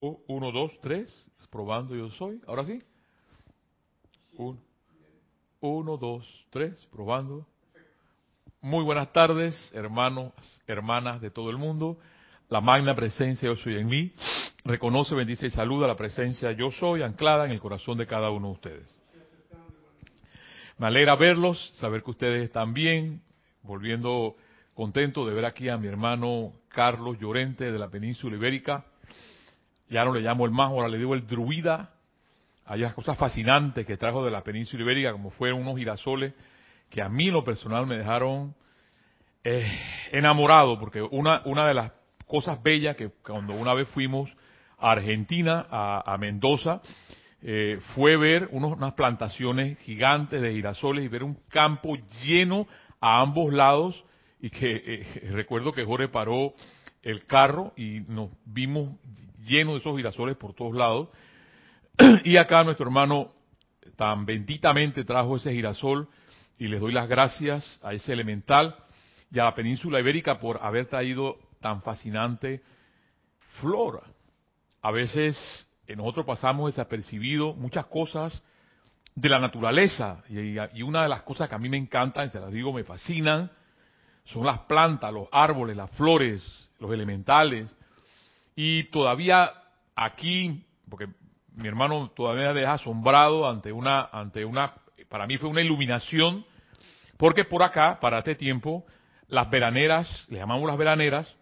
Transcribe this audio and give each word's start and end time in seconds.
Uno, 0.00 0.50
dos, 0.50 0.72
tres. 0.80 1.26
Probando 1.50 1.94
yo 1.94 2.10
soy. 2.10 2.40
Ahora 2.46 2.64
sí. 2.64 2.80
Uno, 5.60 5.96
dos, 5.96 6.46
tres. 6.50 6.86
Probando. 6.90 7.46
Muy 8.62 8.84
buenas 8.84 9.12
tardes, 9.12 9.72
hermanos, 9.74 10.32
hermanas 10.66 11.20
de 11.20 11.30
todo 11.30 11.50
el 11.50 11.56
mundo. 11.56 11.98
La 12.48 12.60
magna 12.60 12.94
presencia 12.94 13.48
yo 13.48 13.56
soy 13.56 13.76
en 13.76 13.86
mí. 13.86 14.12
Reconoce, 14.64 15.14
bendice 15.14 15.46
y 15.46 15.50
saluda 15.50 15.86
la 15.86 15.96
presencia 15.96 16.52
yo 16.52 16.70
soy 16.70 17.02
anclada 17.02 17.46
en 17.46 17.52
el 17.52 17.60
corazón 17.60 17.96
de 17.96 18.06
cada 18.06 18.30
uno 18.30 18.48
de 18.48 18.52
ustedes. 18.52 18.96
Me 20.76 20.86
alegra 20.86 21.16
verlos, 21.16 21.72
saber 21.74 22.02
que 22.02 22.10
ustedes 22.10 22.42
están 22.42 22.74
bien, 22.74 23.22
volviendo 23.62 24.36
contento 24.74 25.26
de 25.26 25.34
ver 25.34 25.44
aquí 25.44 25.68
a 25.68 25.76
mi 25.76 25.88
hermano 25.88 26.54
Carlos 26.68 27.18
Llorente 27.18 27.70
de 27.70 27.78
la 27.78 27.88
península 27.88 28.36
ibérica, 28.36 28.86
ya 29.90 30.04
no 30.04 30.12
le 30.14 30.20
llamo 30.20 30.46
el 30.46 30.52
más, 30.52 30.70
ahora 30.70 30.88
le 30.88 30.98
digo 30.98 31.14
el 31.14 31.26
druida. 31.26 31.90
Hay 32.64 32.84
cosas 32.94 33.18
fascinantes 33.18 33.84
que 33.84 33.96
trajo 33.96 34.24
de 34.24 34.30
la 34.30 34.42
península 34.42 34.84
ibérica, 34.84 35.12
como 35.12 35.30
fueron 35.30 35.60
unos 35.60 35.76
girasoles 35.76 36.32
que 36.88 37.02
a 37.02 37.08
mí 37.08 37.30
lo 37.30 37.44
personal 37.44 37.86
me 37.86 37.96
dejaron 37.96 38.54
eh, 39.42 39.66
enamorado, 40.12 40.78
porque 40.78 41.02
una, 41.02 41.42
una 41.44 41.66
de 41.66 41.74
las 41.74 41.92
cosas 42.26 42.62
bellas 42.62 42.96
que 42.96 43.10
cuando 43.24 43.54
una 43.54 43.74
vez 43.74 43.88
fuimos 43.88 44.30
a 44.78 44.92
Argentina, 44.92 45.66
a, 45.70 46.16
Mendoza, 46.18 46.80
eh, 47.42 47.78
fue 47.94 48.16
ver 48.16 48.48
unas 48.52 48.92
plantaciones 48.94 49.78
gigantes 49.80 50.40
de 50.40 50.52
girasoles 50.52 51.04
y 51.04 51.08
ver 51.08 51.22
un 51.22 51.38
campo 51.48 51.96
lleno 52.24 52.66
a 53.00 53.20
ambos 53.20 53.52
lados 53.52 54.04
y 54.40 54.50
que 54.50 54.82
eh, 54.84 55.30
recuerdo 55.32 55.72
que 55.72 55.84
Jorge 55.84 56.08
paró 56.08 56.54
el 57.02 57.26
carro 57.26 57.72
y 57.76 58.00
nos 58.08 58.30
vimos 58.44 58.90
lleno 59.44 59.72
de 59.72 59.78
esos 59.78 59.96
girasoles 59.96 60.36
por 60.36 60.54
todos 60.54 60.74
lados. 60.74 61.08
y 62.24 62.36
acá 62.36 62.64
nuestro 62.64 62.86
hermano 62.86 63.32
tan 63.96 64.24
benditamente 64.24 65.04
trajo 65.04 65.36
ese 65.36 65.52
girasol 65.52 66.08
y 66.58 66.68
les 66.68 66.80
doy 66.80 66.92
las 66.92 67.08
gracias 67.08 67.80
a 67.82 67.92
ese 67.92 68.12
elemental 68.12 68.76
y 69.32 69.38
a 69.38 69.44
la 69.44 69.54
península 69.54 70.00
ibérica 70.00 70.38
por 70.38 70.58
haber 70.62 70.86
traído 70.86 71.38
tan 71.60 71.82
fascinante 71.82 72.62
flora. 73.60 74.02
A 74.82 74.90
veces 74.90 75.68
nosotros 75.96 76.26
pasamos 76.26 76.74
desapercibido 76.74 77.54
muchas 77.54 77.86
cosas 77.86 78.42
de 79.14 79.28
la 79.28 79.40
naturaleza 79.40 80.22
y, 80.28 80.82
una 80.82 81.02
de 81.02 81.08
las 81.08 81.22
cosas 81.22 81.48
que 81.48 81.54
a 81.54 81.58
mí 81.58 81.68
me 81.68 81.76
encantan, 81.76 82.26
y 82.26 82.30
se 82.30 82.40
las 82.40 82.50
digo, 82.50 82.72
me 82.72 82.84
fascinan, 82.84 83.50
son 84.24 84.46
las 84.46 84.60
plantas, 84.60 85.12
los 85.12 85.28
árboles, 85.32 85.76
las 85.76 85.90
flores, 85.92 86.70
los 86.78 86.92
elementales. 86.92 87.70
Y 88.54 88.84
todavía 88.84 89.50
aquí, 89.94 90.64
porque 90.88 91.08
mi 91.54 91.68
hermano 91.68 92.10
todavía 92.14 92.52
me 92.52 92.60
deja 92.60 92.74
asombrado 92.74 93.48
ante 93.48 93.72
una, 93.72 94.08
ante 94.12 94.44
una, 94.44 94.74
para 95.08 95.26
mí 95.26 95.38
fue 95.38 95.48
una 95.48 95.60
iluminación, 95.60 96.44
porque 97.16 97.44
por 97.44 97.62
acá, 97.62 97.98
para 98.00 98.18
este 98.18 98.34
tiempo, 98.34 98.84
las 99.28 99.48
veraneras, 99.50 100.26
le 100.30 100.38
llamamos 100.38 100.66
las 100.66 100.78
veraneras, 100.78 101.34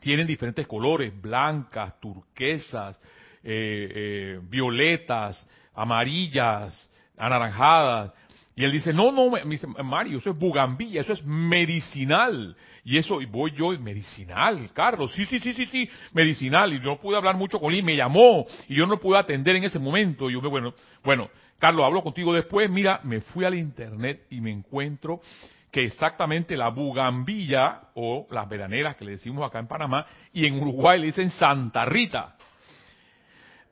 tienen 0.00 0.26
diferentes 0.26 0.66
colores, 0.66 1.12
blancas, 1.20 1.98
turquesas, 2.00 3.00
eh, 3.44 3.92
eh, 3.94 4.40
violetas, 4.42 5.46
amarillas, 5.74 6.90
anaranjadas, 7.16 8.12
y 8.54 8.64
él 8.64 8.72
dice, 8.72 8.92
no, 8.92 9.10
no, 9.10 9.30
me 9.30 9.42
dice, 9.46 9.66
Mario, 9.66 10.18
eso 10.18 10.30
es 10.30 10.38
bugambilla, 10.38 11.00
eso 11.00 11.14
es 11.14 11.24
medicinal. 11.24 12.54
Y 12.84 12.98
eso, 12.98 13.22
y 13.22 13.26
voy 13.26 13.52
yo, 13.56 13.70
medicinal, 13.80 14.70
Carlos, 14.74 15.12
sí, 15.14 15.24
sí, 15.24 15.38
sí, 15.38 15.54
sí, 15.54 15.64
sí, 15.66 15.88
medicinal. 16.12 16.72
Y 16.72 16.78
yo 16.78 16.84
no 16.84 17.00
pude 17.00 17.16
hablar 17.16 17.36
mucho 17.36 17.58
con 17.58 17.72
él, 17.72 17.82
me 17.82 17.96
llamó, 17.96 18.46
y 18.68 18.74
yo 18.74 18.86
no 18.86 18.98
pude 18.98 19.18
atender 19.18 19.56
en 19.56 19.64
ese 19.64 19.78
momento. 19.78 20.28
Y 20.28 20.34
yo, 20.34 20.40
bueno, 20.50 20.74
bueno, 21.02 21.30
Carlos, 21.58 21.86
hablo 21.86 22.02
contigo 22.02 22.34
después. 22.34 22.68
Mira, 22.68 23.00
me 23.04 23.22
fui 23.22 23.46
al 23.46 23.54
internet 23.54 24.26
y 24.28 24.42
me 24.42 24.50
encuentro 24.50 25.22
que 25.70 25.84
exactamente 25.84 26.54
la 26.54 26.68
bugambilla, 26.68 27.84
o 27.94 28.26
las 28.30 28.46
veraneras 28.46 28.96
que 28.96 29.06
le 29.06 29.12
decimos 29.12 29.46
acá 29.46 29.60
en 29.60 29.66
Panamá, 29.66 30.04
y 30.34 30.44
en 30.44 30.60
Uruguay 30.60 31.00
le 31.00 31.06
dicen 31.06 31.30
Santa 31.30 31.86
Rita, 31.86 32.36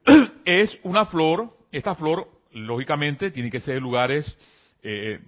es 0.47 0.79
una 0.85 1.05
flor, 1.05 1.55
esta 1.71 1.95
flor, 1.95 2.27
lógicamente, 2.53 3.31
tiene 3.31 3.51
que 3.51 3.61
ser 3.61 3.75
de 3.75 3.81
lugares 3.83 4.39
eh, 4.83 5.21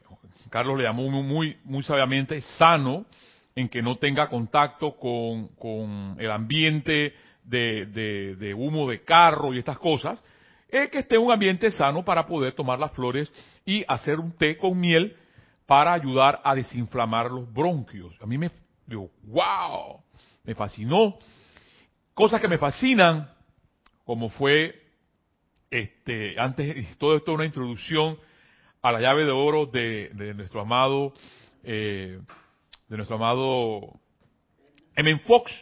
Carlos 0.51 0.77
le 0.77 0.85
llamó 0.85 1.09
muy, 1.11 1.57
sabiamente, 1.83 2.41
sano, 2.41 3.07
en 3.55 3.69
que 3.69 3.83
no 3.83 3.97
tenga 3.97 4.29
contacto 4.29 4.97
con, 4.97 6.17
el 6.19 6.31
ambiente 6.31 7.15
de, 7.45 8.55
humo 8.57 8.89
de 8.89 9.03
carro 9.03 9.55
y 9.55 9.59
estas 9.59 9.79
cosas, 9.79 10.23
es 10.69 10.91
que 10.91 11.01
esté 11.01 11.19
un 11.19 11.33
ambiente 11.33 11.71
sano 11.71 12.05
para 12.05 12.27
poder 12.27 12.53
tomar 12.55 12.79
las 12.79 12.93
flores 12.93 13.31
y 13.65 13.85
hacer 13.89 14.19
un 14.21 14.33
té 14.33 14.57
con 14.57 14.79
miel 14.79 15.17
para 15.67 15.93
ayudar 15.93 16.41
a 16.45 16.55
desinflamar 16.55 17.31
los 17.31 17.51
bronquios. 17.53 18.15
A 18.21 18.27
mí 18.27 18.37
me 18.37 18.51
digo, 18.87 19.11
wow, 19.25 20.03
me 20.45 20.55
fascinó. 20.55 21.19
Cosas 22.15 22.41
que 22.41 22.49
me 22.49 22.59
fascinan, 22.59 23.31
como 24.05 24.29
fue 24.29 24.83
este 25.71 26.39
antes 26.39 26.99
todo 26.99 27.17
esto 27.17 27.33
una 27.33 27.47
introducción 27.47 28.19
a 28.83 28.91
la 28.91 29.01
llave 29.01 29.25
de 29.25 29.31
oro 29.31 29.67
de, 29.67 30.11
nuestro 30.35 30.61
amado 30.61 31.13
eh, 31.63 32.19
de 32.89 32.97
nuestro 32.97 33.17
amado 33.17 34.01
M. 34.97 35.19
Fox 35.21 35.53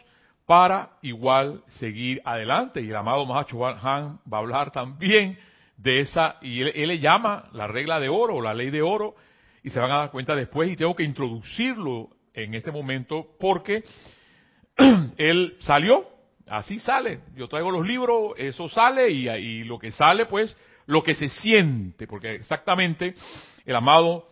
para 0.47 0.97
igual 1.03 1.63
seguir 1.67 2.19
adelante 2.25 2.81
y 2.81 2.89
el 2.89 2.95
amado 2.95 3.25
Mahacho 3.27 3.63
Han 3.65 4.19
va 4.31 4.37
a 4.37 4.41
hablar 4.41 4.71
también 4.71 5.37
de 5.77 5.99
esa 5.99 6.37
y 6.41 6.61
él, 6.61 6.87
le 6.87 6.97
llama 6.97 7.47
la 7.53 7.67
regla 7.67 7.99
de 7.99 8.09
oro 8.09 8.41
la 8.41 8.55
ley 8.55 8.71
de 8.71 8.81
oro 8.81 9.15
y 9.61 9.69
se 9.69 9.79
van 9.79 9.91
a 9.91 9.97
dar 9.97 10.11
cuenta 10.11 10.35
después 10.35 10.71
y 10.71 10.75
tengo 10.75 10.95
que 10.95 11.03
introducirlo 11.03 12.09
en 12.33 12.55
este 12.55 12.71
momento 12.71 13.35
porque 13.39 13.83
él 15.17 15.57
salió 15.59 16.07
así 16.47 16.79
sale 16.79 17.19
yo 17.35 17.47
traigo 17.47 17.69
los 17.69 17.85
libros 17.85 18.33
eso 18.37 18.67
sale 18.67 19.11
y, 19.11 19.29
y 19.29 19.63
lo 19.63 19.77
que 19.77 19.91
sale 19.91 20.25
pues 20.25 20.57
lo 20.85 21.03
que 21.03 21.15
se 21.15 21.29
siente, 21.29 22.07
porque 22.07 22.35
exactamente 22.35 23.15
el 23.65 23.75
amado 23.75 24.31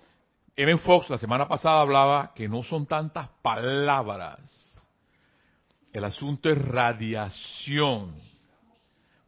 Evan 0.56 0.80
Fox 0.80 1.10
la 1.10 1.18
semana 1.18 1.48
pasada 1.48 1.82
hablaba 1.82 2.34
que 2.36 2.50
no 2.50 2.64
son 2.64 2.86
tantas 2.86 3.30
palabras. 3.42 4.40
El 5.94 6.04
asunto 6.04 6.50
es 6.50 6.58
radiación. 6.62 8.14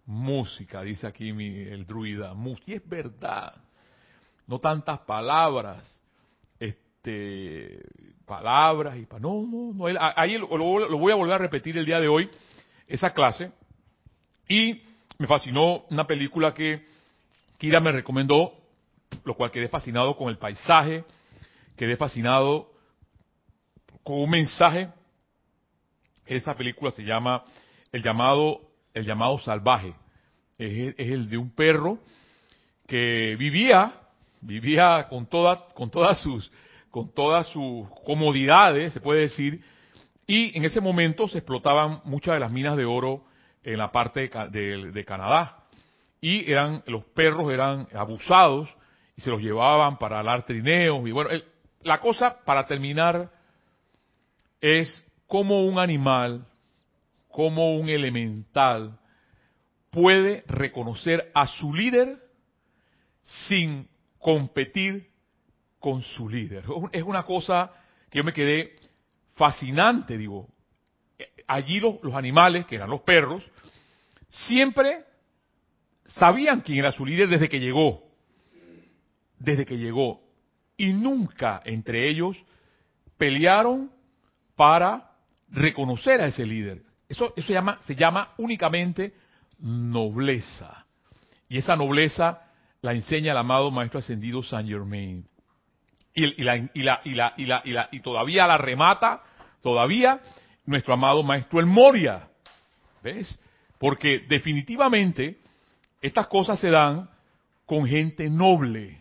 Música, 0.05 0.81
dice 0.81 1.07
aquí 1.07 1.29
el 1.29 1.85
druida. 1.85 2.33
Y 2.65 2.73
es 2.73 2.87
verdad. 2.87 3.53
No 4.45 4.59
tantas 4.59 4.99
palabras. 4.99 6.01
Este, 6.59 7.81
palabras 8.25 8.97
y 8.97 9.07
no, 9.19 9.45
no, 9.47 9.73
no. 9.73 9.85
Ahí 10.15 10.37
lo, 10.37 10.57
lo 10.57 10.97
voy 10.97 11.13
a 11.13 11.15
volver 11.15 11.35
a 11.35 11.37
repetir 11.37 11.77
el 11.77 11.85
día 11.85 12.01
de 12.01 12.09
hoy, 12.09 12.29
esa 12.87 13.13
clase. 13.13 13.51
Y 14.49 14.83
me 15.17 15.27
fascinó 15.27 15.85
una 15.89 16.05
película 16.05 16.53
que 16.53 16.90
Kira 17.61 17.79
me 17.79 17.91
recomendó, 17.91 18.53
lo 19.23 19.35
cual 19.35 19.51
quedé 19.51 19.69
fascinado 19.69 20.17
con 20.17 20.29
el 20.29 20.39
paisaje, 20.39 21.03
quedé 21.77 21.95
fascinado 21.95 22.71
con 24.01 24.19
un 24.19 24.31
mensaje. 24.31 24.89
Esa 26.25 26.57
película 26.57 26.89
se 26.89 27.03
llama 27.03 27.43
El 27.91 28.01
llamado, 28.01 28.61
el 28.95 29.05
llamado 29.05 29.37
salvaje. 29.37 29.93
Es, 30.57 30.95
el 30.97 31.29
de 31.29 31.37
un 31.37 31.53
perro 31.53 31.99
que 32.87 33.35
vivía, 33.37 33.93
vivía 34.41 35.05
con 35.07 35.27
toda, 35.27 35.67
con 35.75 35.91
todas 35.91 36.19
sus, 36.19 36.51
con 36.89 37.13
todas 37.13 37.45
sus 37.49 37.87
comodidades, 38.03 38.91
se 38.91 39.01
puede 39.01 39.21
decir, 39.21 39.63
y 40.25 40.57
en 40.57 40.65
ese 40.65 40.81
momento 40.81 41.27
se 41.27 41.37
explotaban 41.37 42.01
muchas 42.05 42.33
de 42.33 42.39
las 42.39 42.51
minas 42.51 42.75
de 42.75 42.85
oro 42.85 43.23
en 43.63 43.77
la 43.77 43.91
parte 43.91 44.31
de 44.49 45.05
Canadá 45.05 45.60
y 46.21 46.49
eran 46.49 46.83
los 46.85 47.03
perros 47.05 47.51
eran 47.51 47.87
abusados 47.93 48.69
y 49.17 49.21
se 49.21 49.31
los 49.31 49.41
llevaban 49.41 49.97
para 49.97 50.21
dar 50.21 50.45
trineos 50.45 51.05
y 51.07 51.11
bueno, 51.11 51.31
la 51.81 51.99
cosa 51.99 52.37
para 52.45 52.67
terminar 52.67 53.31
es 54.61 55.03
cómo 55.25 55.65
un 55.65 55.79
animal, 55.79 56.45
como 57.29 57.75
un 57.75 57.89
elemental 57.89 58.99
puede 59.89 60.43
reconocer 60.47 61.31
a 61.33 61.47
su 61.47 61.73
líder 61.73 62.19
sin 63.23 63.89
competir 64.19 65.09
con 65.79 66.03
su 66.03 66.29
líder. 66.29 66.63
Es 66.91 67.03
una 67.03 67.23
cosa 67.23 67.71
que 68.09 68.19
yo 68.19 68.23
me 68.23 68.33
quedé 68.33 68.75
fascinante, 69.35 70.17
digo. 70.17 70.47
Allí 71.47 71.79
los, 71.79 72.01
los 72.03 72.13
animales, 72.13 72.65
que 72.65 72.75
eran 72.75 72.89
los 72.89 73.01
perros, 73.01 73.43
siempre 74.29 75.05
sabían 76.15 76.61
quién 76.61 76.79
era 76.79 76.91
su 76.91 77.05
líder 77.05 77.29
desde 77.29 77.49
que 77.49 77.59
llegó. 77.59 78.03
Desde 79.37 79.65
que 79.65 79.77
llegó. 79.77 80.21
Y 80.77 80.93
nunca 80.93 81.61
entre 81.65 82.09
ellos 82.09 82.37
pelearon 83.17 83.91
para 84.55 85.11
reconocer 85.49 86.21
a 86.21 86.27
ese 86.27 86.45
líder. 86.45 86.83
Eso, 87.07 87.33
eso 87.35 87.53
llama, 87.53 87.79
se 87.81 87.95
llama 87.95 88.33
únicamente 88.37 89.13
nobleza. 89.59 90.85
Y 91.49 91.57
esa 91.57 91.75
nobleza 91.75 92.41
la 92.81 92.93
enseña 92.93 93.31
el 93.31 93.37
amado 93.37 93.69
Maestro 93.69 93.99
Ascendido 93.99 94.41
Saint 94.41 94.69
Germain. 94.69 95.25
Y, 96.13 96.25
y 96.35 97.99
todavía 98.01 98.47
la 98.47 98.57
remata, 98.57 99.23
todavía, 99.61 100.19
nuestro 100.65 100.93
amado 100.93 101.23
Maestro 101.23 101.59
El 101.59 101.67
Moria. 101.67 102.27
¿Ves? 103.03 103.37
Porque 103.77 104.25
definitivamente 104.27 105.40
estas 106.01 106.27
cosas 106.27 106.59
se 106.59 106.69
dan 106.69 107.09
con 107.65 107.85
gente 107.85 108.29
noble. 108.29 108.99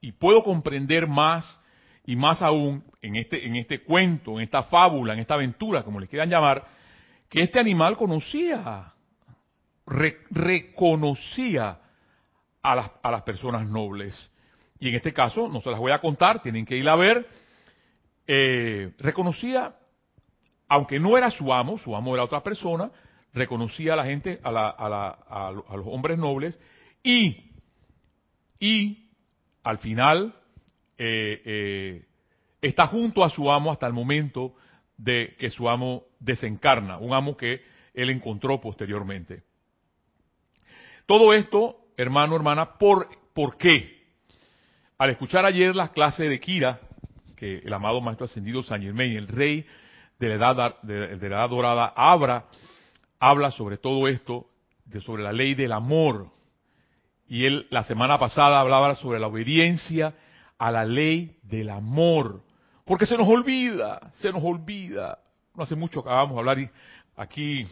Y 0.00 0.12
puedo 0.12 0.42
comprender 0.42 1.06
más 1.06 1.60
y 2.04 2.16
más 2.16 2.40
aún 2.40 2.84
en 3.02 3.16
este, 3.16 3.46
en 3.46 3.56
este 3.56 3.82
cuento, 3.82 4.38
en 4.38 4.44
esta 4.44 4.62
fábula, 4.64 5.12
en 5.12 5.18
esta 5.18 5.34
aventura, 5.34 5.82
como 5.82 6.00
le 6.00 6.08
quieran 6.08 6.30
llamar, 6.30 6.66
que 7.28 7.42
este 7.42 7.60
animal 7.60 7.96
conocía, 7.96 8.92
reconocía 9.86 11.78
a 12.62 12.74
las, 12.74 12.90
a 13.02 13.10
las 13.10 13.22
personas 13.22 13.66
nobles. 13.68 14.30
Y 14.80 14.88
en 14.88 14.94
este 14.94 15.12
caso, 15.12 15.48
no 15.48 15.60
se 15.60 15.70
las 15.70 15.78
voy 15.78 15.92
a 15.92 16.00
contar, 16.00 16.40
tienen 16.40 16.64
que 16.64 16.76
ir 16.76 16.88
a 16.88 16.96
ver, 16.96 17.28
eh, 18.26 18.92
reconocía, 18.98 19.76
aunque 20.68 20.98
no 21.00 21.16
era 21.18 21.30
su 21.30 21.52
amo, 21.52 21.78
su 21.78 21.94
amo 21.94 22.14
era 22.14 22.24
otra 22.24 22.42
persona, 22.42 22.90
reconocía 23.38 23.94
a 23.94 23.96
la 23.96 24.04
gente, 24.04 24.40
a, 24.42 24.52
la, 24.52 24.68
a, 24.68 24.88
la, 24.88 25.08
a 25.08 25.76
los 25.76 25.86
hombres 25.86 26.18
nobles, 26.18 26.58
y, 27.02 27.52
y 28.60 29.10
al 29.62 29.78
final 29.78 30.34
eh, 30.98 31.42
eh, 31.44 32.04
está 32.60 32.86
junto 32.86 33.24
a 33.24 33.30
su 33.30 33.50
amo 33.50 33.70
hasta 33.70 33.86
el 33.86 33.92
momento 33.92 34.54
de 34.96 35.36
que 35.38 35.50
su 35.50 35.68
amo 35.68 36.04
desencarna, 36.18 36.98
un 36.98 37.14
amo 37.14 37.36
que 37.36 37.62
él 37.94 38.10
encontró 38.10 38.60
posteriormente. 38.60 39.42
Todo 41.06 41.32
esto, 41.32 41.86
hermano, 41.96 42.36
hermana, 42.36 42.76
¿por, 42.78 43.08
¿por 43.32 43.56
qué? 43.56 43.98
Al 44.98 45.10
escuchar 45.10 45.46
ayer 45.46 45.74
las 45.74 45.90
clases 45.90 46.28
de 46.28 46.40
Kira, 46.40 46.80
que 47.36 47.58
el 47.58 47.72
amado 47.72 48.00
Maestro 48.00 48.26
Ascendido 48.26 48.62
San 48.62 48.82
Germain, 48.82 49.16
el 49.16 49.28
rey 49.28 49.64
de 50.18 50.28
la 50.28 50.34
edad, 50.34 50.82
de, 50.82 51.16
la 51.16 51.36
edad 51.36 51.48
dorada, 51.48 51.92
habla, 51.94 52.46
habla 53.20 53.50
sobre 53.50 53.78
todo 53.78 54.08
esto, 54.08 54.46
de, 54.84 55.00
sobre 55.00 55.22
la 55.22 55.32
ley 55.32 55.54
del 55.54 55.72
amor. 55.72 56.30
Y 57.28 57.44
él 57.44 57.66
la 57.70 57.84
semana 57.84 58.18
pasada 58.18 58.60
hablaba 58.60 58.94
sobre 58.94 59.20
la 59.20 59.26
obediencia 59.26 60.14
a 60.58 60.70
la 60.70 60.84
ley 60.84 61.36
del 61.42 61.70
amor. 61.70 62.42
Porque 62.84 63.06
se 63.06 63.18
nos 63.18 63.28
olvida, 63.28 64.10
se 64.14 64.32
nos 64.32 64.42
olvida. 64.42 65.18
No 65.54 65.62
hace 65.62 65.76
mucho 65.76 66.00
acabamos 66.00 66.34
de 66.34 66.38
hablar 66.38 66.70
aquí, 67.16 67.66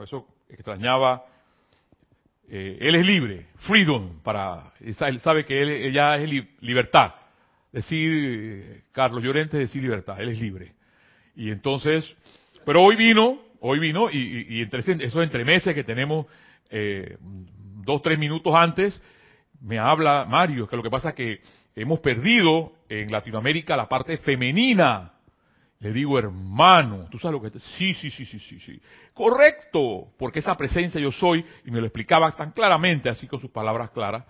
eso 0.00 0.26
extrañaba. 0.48 1.24
Eh, 2.48 2.78
él 2.80 2.94
es 2.94 3.06
libre, 3.06 3.46
freedom, 3.60 4.20
para, 4.22 4.72
él 4.80 5.20
sabe 5.20 5.44
que 5.44 5.62
él, 5.62 5.70
ella 5.70 6.16
es 6.16 6.30
libertad. 6.60 7.14
Decir, 7.72 8.84
Carlos 8.92 9.22
Llorente 9.22 9.56
decir 9.56 9.82
libertad, 9.82 10.20
él 10.20 10.28
es 10.28 10.38
libre. 10.38 10.74
Y 11.34 11.50
entonces, 11.50 12.14
pero 12.66 12.82
hoy 12.82 12.96
vino, 12.96 13.40
hoy 13.64 13.78
vino, 13.78 14.10
y, 14.10 14.60
entre 14.60 14.80
esos 14.80 15.22
entremeses 15.22 15.74
que 15.74 15.84
tenemos 15.84 16.26
eh, 16.70 17.16
dos, 17.84 18.02
tres 18.02 18.18
minutos 18.18 18.52
antes, 18.54 19.00
me 19.60 19.78
habla 19.78 20.26
Mario, 20.28 20.66
que 20.66 20.76
lo 20.76 20.82
que 20.82 20.90
pasa 20.90 21.10
es 21.10 21.14
que 21.14 21.40
hemos 21.76 22.00
perdido 22.00 22.72
en 22.88 23.10
Latinoamérica 23.10 23.76
la 23.76 23.88
parte 23.88 24.18
femenina. 24.18 25.12
Le 25.78 25.92
digo, 25.92 26.18
hermano, 26.18 27.08
¿tú 27.10 27.18
sabes 27.18 27.40
lo 27.40 27.50
que 27.50 27.58
Sí, 27.58 27.94
sí, 27.94 28.10
sí, 28.10 28.24
sí, 28.24 28.38
sí, 28.38 28.58
sí. 28.58 28.80
Correcto, 29.14 30.08
porque 30.18 30.40
esa 30.40 30.56
presencia 30.56 31.00
yo 31.00 31.10
soy, 31.12 31.44
y 31.64 31.70
me 31.70 31.80
lo 31.80 31.86
explicaba 31.86 32.30
tan 32.32 32.52
claramente, 32.52 33.08
así 33.08 33.26
con 33.26 33.40
sus 33.40 33.50
palabras 33.50 33.90
claras, 33.90 34.24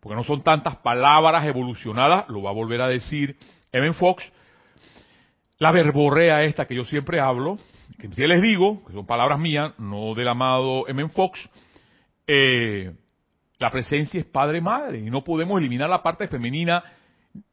porque 0.00 0.16
no 0.16 0.24
son 0.24 0.42
tantas 0.42 0.76
palabras 0.76 1.44
evolucionadas, 1.46 2.28
lo 2.28 2.42
va 2.42 2.50
a 2.50 2.54
volver 2.54 2.80
a 2.80 2.88
decir 2.88 3.36
Evan 3.72 3.94
Fox, 3.94 4.24
la 5.58 5.72
verborrea 5.72 6.42
esta 6.44 6.66
que 6.66 6.74
yo 6.74 6.84
siempre 6.84 7.18
hablo, 7.18 7.58
que 7.98 8.08
les 8.08 8.42
digo, 8.42 8.84
que 8.84 8.92
son 8.92 9.06
palabras 9.06 9.38
mías, 9.38 9.72
no 9.78 10.14
del 10.14 10.28
amado 10.28 10.86
Evan 10.88 11.10
Fox, 11.10 11.48
eh, 12.26 12.92
la 13.58 13.70
presencia 13.70 14.20
es 14.20 14.26
padre-madre 14.26 14.98
y 14.98 15.10
no 15.10 15.24
podemos 15.24 15.58
eliminar 15.58 15.88
la 15.88 16.02
parte 16.02 16.28
femenina 16.28 16.82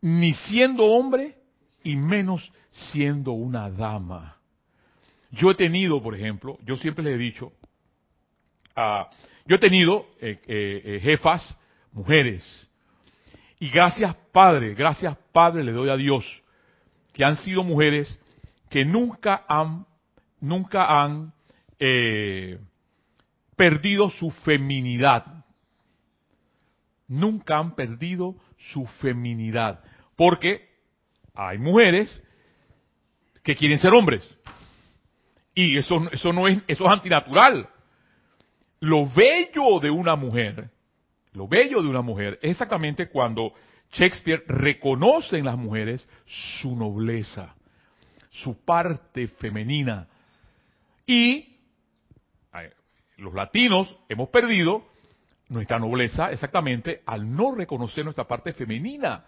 ni 0.02 0.34
siendo 0.34 0.86
hombre 0.86 1.36
y 1.84 1.96
menos 1.96 2.52
siendo 2.72 3.32
una 3.32 3.70
dama. 3.70 4.38
Yo 5.32 5.52
he 5.52 5.56
tenido, 5.56 6.02
por 6.02 6.16
ejemplo, 6.16 6.58
yo 6.66 6.76
siempre 6.76 7.04
les 7.04 7.16
he 7.16 7.18
dicho, 7.18 7.54
uh, 8.78 9.06
yo 9.46 9.56
he 9.56 9.60
tenido 9.60 10.06
eh, 10.22 10.40
eh, 10.48 11.00
jefas, 11.02 11.58
mujeres, 11.92 12.70
y 13.60 13.70
gracias 13.70 14.16
Padre, 14.32 14.74
gracias 14.74 15.18
Padre 15.32 15.64
le 15.64 15.72
doy 15.72 15.90
a 15.90 15.96
Dios, 15.96 16.26
que 17.14 17.24
han 17.24 17.38
sido 17.38 17.64
mujeres 17.64 18.20
que 18.70 18.86
nunca 18.86 19.46
han, 19.48 19.86
nunca 20.44 21.04
han 21.04 21.34
eh, 21.80 22.60
perdido 23.56 24.10
su 24.10 24.30
feminidad 24.30 25.44
nunca 27.14 27.58
han 27.58 27.76
perdido 27.76 28.36
su 28.72 28.86
feminidad. 28.86 29.84
Porque 30.16 30.70
hay 31.34 31.58
mujeres 31.58 32.22
que 33.44 33.56
quieren 33.56 33.80
ser 33.80 33.94
hombres. 33.94 34.28
Y 35.56 35.78
eso, 35.78 36.02
eso 36.12 36.34
no 36.34 36.48
es, 36.48 36.60
eso 36.68 36.86
es 36.86 36.92
antinatural. 36.92 37.70
Lo 38.80 39.08
bello 39.08 39.80
de 39.80 39.90
una 39.90 40.16
mujer, 40.16 40.70
lo 41.34 41.48
bello 41.48 41.82
de 41.82 41.88
una 41.88 42.02
mujer 42.02 42.40
es 42.42 42.52
exactamente 42.52 43.08
cuando 43.08 43.54
Shakespeare 43.92 44.44
reconoce 44.48 45.38
en 45.38 45.46
las 45.46 45.58
mujeres 45.58 46.08
su 46.26 46.76
nobleza, 46.76 47.56
su 48.30 48.58
parte 48.66 49.28
femenina. 49.28 50.08
Y 51.06 51.54
los 53.18 53.34
latinos 53.34 53.96
hemos 54.10 54.30
perdido 54.30 54.84
nuestra 55.50 55.80
nobleza 55.80 56.32
exactamente 56.32 57.02
al 57.06 57.34
no 57.34 57.54
reconocer 57.56 58.04
nuestra 58.04 58.28
parte 58.28 58.54
femenina. 58.54 59.26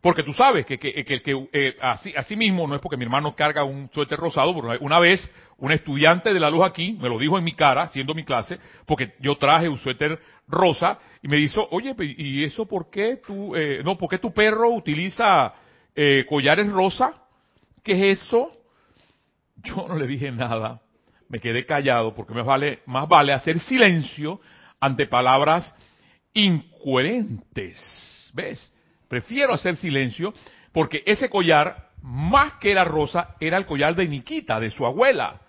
Porque 0.00 0.22
tú 0.22 0.32
sabes 0.32 0.64
que, 0.64 0.78
que, 0.78 1.04
que, 1.04 1.48
eh, 1.52 1.76
así, 1.80 2.14
así, 2.16 2.36
mismo, 2.36 2.68
no 2.68 2.76
es 2.76 2.80
porque 2.80 2.96
mi 2.96 3.04
hermano 3.04 3.34
carga 3.34 3.64
un 3.64 3.90
suéter 3.92 4.18
rosado, 4.18 4.54
pero 4.54 4.78
una 4.80 5.00
vez 5.00 5.28
un 5.58 5.72
estudiante 5.72 6.32
de 6.32 6.38
la 6.38 6.50
luz 6.50 6.62
aquí 6.62 6.92
me 6.92 7.08
lo 7.08 7.18
dijo 7.18 7.36
en 7.36 7.42
mi 7.42 7.52
cara, 7.52 7.82
haciendo 7.82 8.14
mi 8.14 8.24
clase, 8.24 8.60
porque 8.86 9.14
yo 9.18 9.36
traje 9.36 9.68
un 9.68 9.76
suéter 9.78 10.20
rosa, 10.46 10.98
y 11.20 11.26
me 11.26 11.36
dijo, 11.38 11.66
oye, 11.72 11.96
¿y 12.16 12.44
eso 12.44 12.66
por 12.66 12.90
qué 12.90 13.20
tú, 13.26 13.56
eh, 13.56 13.82
no, 13.84 13.98
por 13.98 14.08
qué 14.08 14.18
tu 14.18 14.32
perro 14.32 14.70
utiliza 14.70 15.52
eh, 15.96 16.24
collares 16.28 16.70
rosa? 16.70 17.14
¿Qué 17.82 17.92
es 18.12 18.22
eso? 18.22 18.52
Yo 19.62 19.86
no 19.88 19.96
le 19.96 20.06
dije 20.06 20.30
nada, 20.30 20.80
me 21.28 21.40
quedé 21.40 21.66
callado, 21.66 22.14
porque 22.14 22.34
me 22.34 22.42
vale, 22.42 22.80
más 22.86 23.08
vale 23.08 23.32
hacer 23.32 23.60
silencio 23.60 24.40
ante 24.80 25.06
palabras 25.06 25.74
incoherentes. 26.32 28.30
¿Ves? 28.34 28.72
Prefiero 29.08 29.54
hacer 29.54 29.76
silencio 29.76 30.32
porque 30.72 31.02
ese 31.06 31.28
collar, 31.28 31.90
más 32.02 32.54
que 32.54 32.70
era 32.70 32.84
rosa, 32.84 33.34
era 33.40 33.56
el 33.56 33.66
collar 33.66 33.94
de 33.94 34.06
Nikita, 34.06 34.60
de 34.60 34.70
su 34.70 34.86
abuela. 34.86 35.40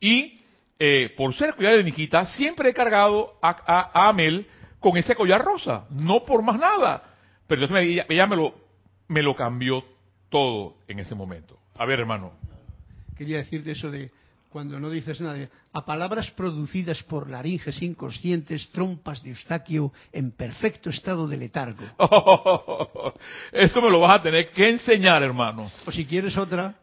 Y 0.00 0.40
eh, 0.78 1.14
por 1.16 1.34
ser 1.34 1.54
collar 1.54 1.76
de 1.76 1.84
Nikita, 1.84 2.26
siempre 2.26 2.70
he 2.70 2.74
cargado 2.74 3.38
a, 3.42 4.08
Amel 4.08 4.46
con 4.78 4.96
ese 4.96 5.14
collar 5.14 5.42
rosa, 5.42 5.86
no 5.90 6.24
por 6.24 6.42
más 6.42 6.58
nada. 6.58 7.02
Pero 7.46 7.62
entonces 7.62 7.88
ella, 7.88 8.06
ella 8.08 8.26
me, 8.26 8.36
lo, 8.36 8.54
me 9.08 9.22
lo 9.22 9.34
cambió 9.34 9.84
todo 10.28 10.76
en 10.88 10.98
ese 10.98 11.14
momento. 11.14 11.58
A 11.74 11.84
ver, 11.84 12.00
hermano. 12.00 12.32
Quería 13.20 13.36
decirte 13.36 13.72
eso 13.72 13.90
de 13.90 14.10
cuando 14.48 14.80
no 14.80 14.88
dices 14.88 15.20
nada, 15.20 15.46
a 15.74 15.84
palabras 15.84 16.30
producidas 16.30 17.02
por 17.02 17.28
laringes 17.28 17.82
inconscientes, 17.82 18.70
trompas 18.72 19.22
de 19.22 19.28
Eustaquio 19.28 19.92
en 20.10 20.30
perfecto 20.30 20.88
estado 20.88 21.28
de 21.28 21.36
letargo. 21.36 21.84
eso 23.52 23.82
me 23.82 23.90
lo 23.90 24.00
vas 24.00 24.20
a 24.20 24.22
tener 24.22 24.50
que 24.52 24.70
enseñar, 24.70 25.22
hermano. 25.22 25.70
O 25.84 25.92
si 25.92 26.06
quieres 26.06 26.34
otra, 26.38 26.76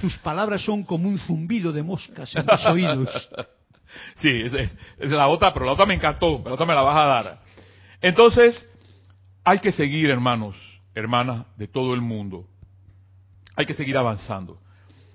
tus 0.00 0.16
palabras 0.18 0.62
son 0.62 0.84
como 0.84 1.08
un 1.08 1.18
zumbido 1.18 1.72
de 1.72 1.82
moscas 1.82 2.32
en 2.36 2.46
mis 2.46 2.64
oídos. 2.66 3.30
Sí, 4.14 4.28
es, 4.28 4.52
es 4.98 5.10
la 5.10 5.26
otra, 5.28 5.52
pero 5.52 5.66
la 5.66 5.72
otra 5.72 5.86
me 5.86 5.94
encantó, 5.94 6.40
la 6.44 6.54
otra 6.54 6.66
me 6.66 6.74
la 6.74 6.82
vas 6.82 6.96
a 6.96 7.04
dar. 7.04 7.42
Entonces, 8.00 8.68
hay 9.44 9.58
que 9.58 9.70
seguir, 9.72 10.10
hermanos, 10.10 10.56
hermanas 10.94 11.46
de 11.56 11.66
todo 11.68 11.94
el 11.94 12.00
mundo. 12.00 12.46
Hay 13.56 13.66
que 13.66 13.74
seguir 13.74 13.96
avanzando. 13.96 14.63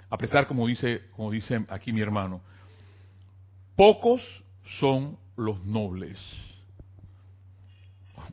A 0.09 0.17
pesar, 0.17 0.47
como 0.47 0.67
dice, 0.67 1.03
como 1.15 1.31
dice 1.31 1.65
aquí 1.69 1.93
mi 1.93 2.01
hermano, 2.01 2.41
pocos 3.75 4.21
son 4.79 5.17
los 5.35 5.63
nobles, 5.65 6.19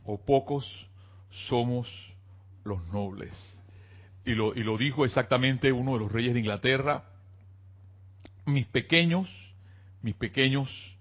o 0.05 0.19
pocos 0.19 0.67
somos 1.49 1.89
los 2.65 2.85
nobles. 2.89 3.63
Y 4.25 4.35
lo, 4.35 4.55
y 4.55 4.65
lo 4.65 4.77
dijo 4.77 5.05
exactamente 5.05 5.71
uno 5.71 5.93
de 5.93 5.99
los 6.01 6.11
reyes 6.11 6.35
de 6.35 6.41
Inglaterra, 6.41 7.05
mis 8.45 8.67
pequeños, 8.67 9.29
mis 10.03 10.15
pequeños 10.15 10.97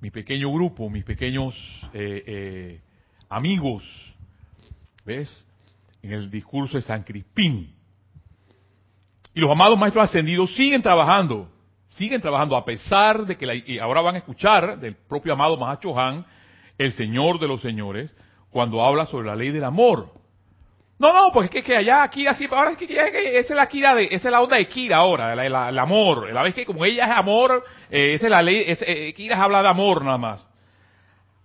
mi 0.00 0.10
pequeño 0.10 0.52
grupo, 0.52 0.90
mis 0.90 1.04
pequeños 1.04 1.54
eh, 1.94 2.22
eh, 2.26 2.80
amigos, 3.28 3.82
¿ves? 5.04 5.44
En 6.02 6.12
el 6.12 6.30
discurso 6.30 6.76
de 6.76 6.82
San 6.82 7.02
Crispín. 7.02 7.74
Y 9.36 9.40
los 9.40 9.50
amados 9.50 9.78
maestros 9.78 10.02
ascendidos 10.02 10.54
siguen 10.56 10.80
trabajando, 10.80 11.46
siguen 11.90 12.22
trabajando 12.22 12.56
a 12.56 12.64
pesar 12.64 13.26
de 13.26 13.36
que 13.36 13.44
la, 13.44 13.52
ahora 13.82 14.00
van 14.00 14.14
a 14.14 14.18
escuchar 14.18 14.80
del 14.80 14.96
propio 14.96 15.34
amado 15.34 15.58
Mahacho 15.58 15.98
Han, 16.00 16.24
el 16.78 16.94
Señor 16.94 17.38
de 17.38 17.46
los 17.46 17.60
Señores, 17.60 18.16
cuando 18.50 18.82
habla 18.82 19.04
sobre 19.04 19.26
la 19.26 19.36
ley 19.36 19.50
del 19.50 19.64
amor. 19.64 20.10
No, 20.98 21.12
no, 21.12 21.30
pues 21.32 21.44
es 21.44 21.50
que, 21.50 21.62
que 21.62 21.76
allá 21.76 22.08
Kira 22.08 22.32
sí, 22.32 22.46
ahora 22.50 22.70
es 22.70 22.78
que, 22.78 22.86
esa 22.86 23.52
es 23.52 23.56
la 23.56 23.66
Kira 23.66 23.94
de, 23.94 24.08
es 24.10 24.24
la 24.24 24.40
onda 24.40 24.56
de 24.56 24.66
Kira 24.68 24.96
ahora, 24.96 25.34
el 25.34 25.78
amor. 25.78 26.32
La 26.32 26.42
vez 26.42 26.54
que 26.54 26.64
como 26.64 26.82
ella 26.86 27.04
es 27.04 27.10
amor, 27.10 27.62
eh, 27.90 28.14
es 28.14 28.22
la 28.22 28.40
ley, 28.40 28.64
es, 28.66 28.82
eh, 28.86 29.12
Kira 29.14 29.42
habla 29.42 29.60
de 29.60 29.68
amor 29.68 30.02
nada 30.02 30.16
más. 30.16 30.48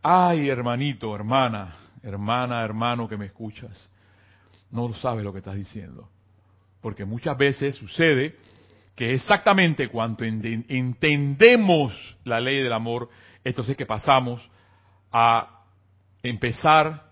Ay, 0.01 0.47
hermanito, 0.47 1.13
hermana, 1.13 1.75
hermana, 2.01 2.63
hermano 2.63 3.09
que 3.09 3.17
me 3.17 3.25
escuchas, 3.25 3.89
no 4.71 4.93
sabes 4.93 5.25
lo 5.25 5.33
que 5.33 5.39
estás 5.39 5.55
diciendo. 5.55 6.07
Porque 6.81 7.05
muchas 7.05 7.37
veces 7.37 7.75
sucede 7.75 8.35
que 8.95 9.13
exactamente 9.13 9.87
cuando 9.87 10.23
entendemos 10.23 12.17
la 12.23 12.39
ley 12.39 12.61
del 12.61 12.73
amor, 12.73 13.09
entonces 13.43 13.77
que 13.77 13.85
pasamos 13.85 14.41
a 15.11 15.63
empezar 16.23 17.09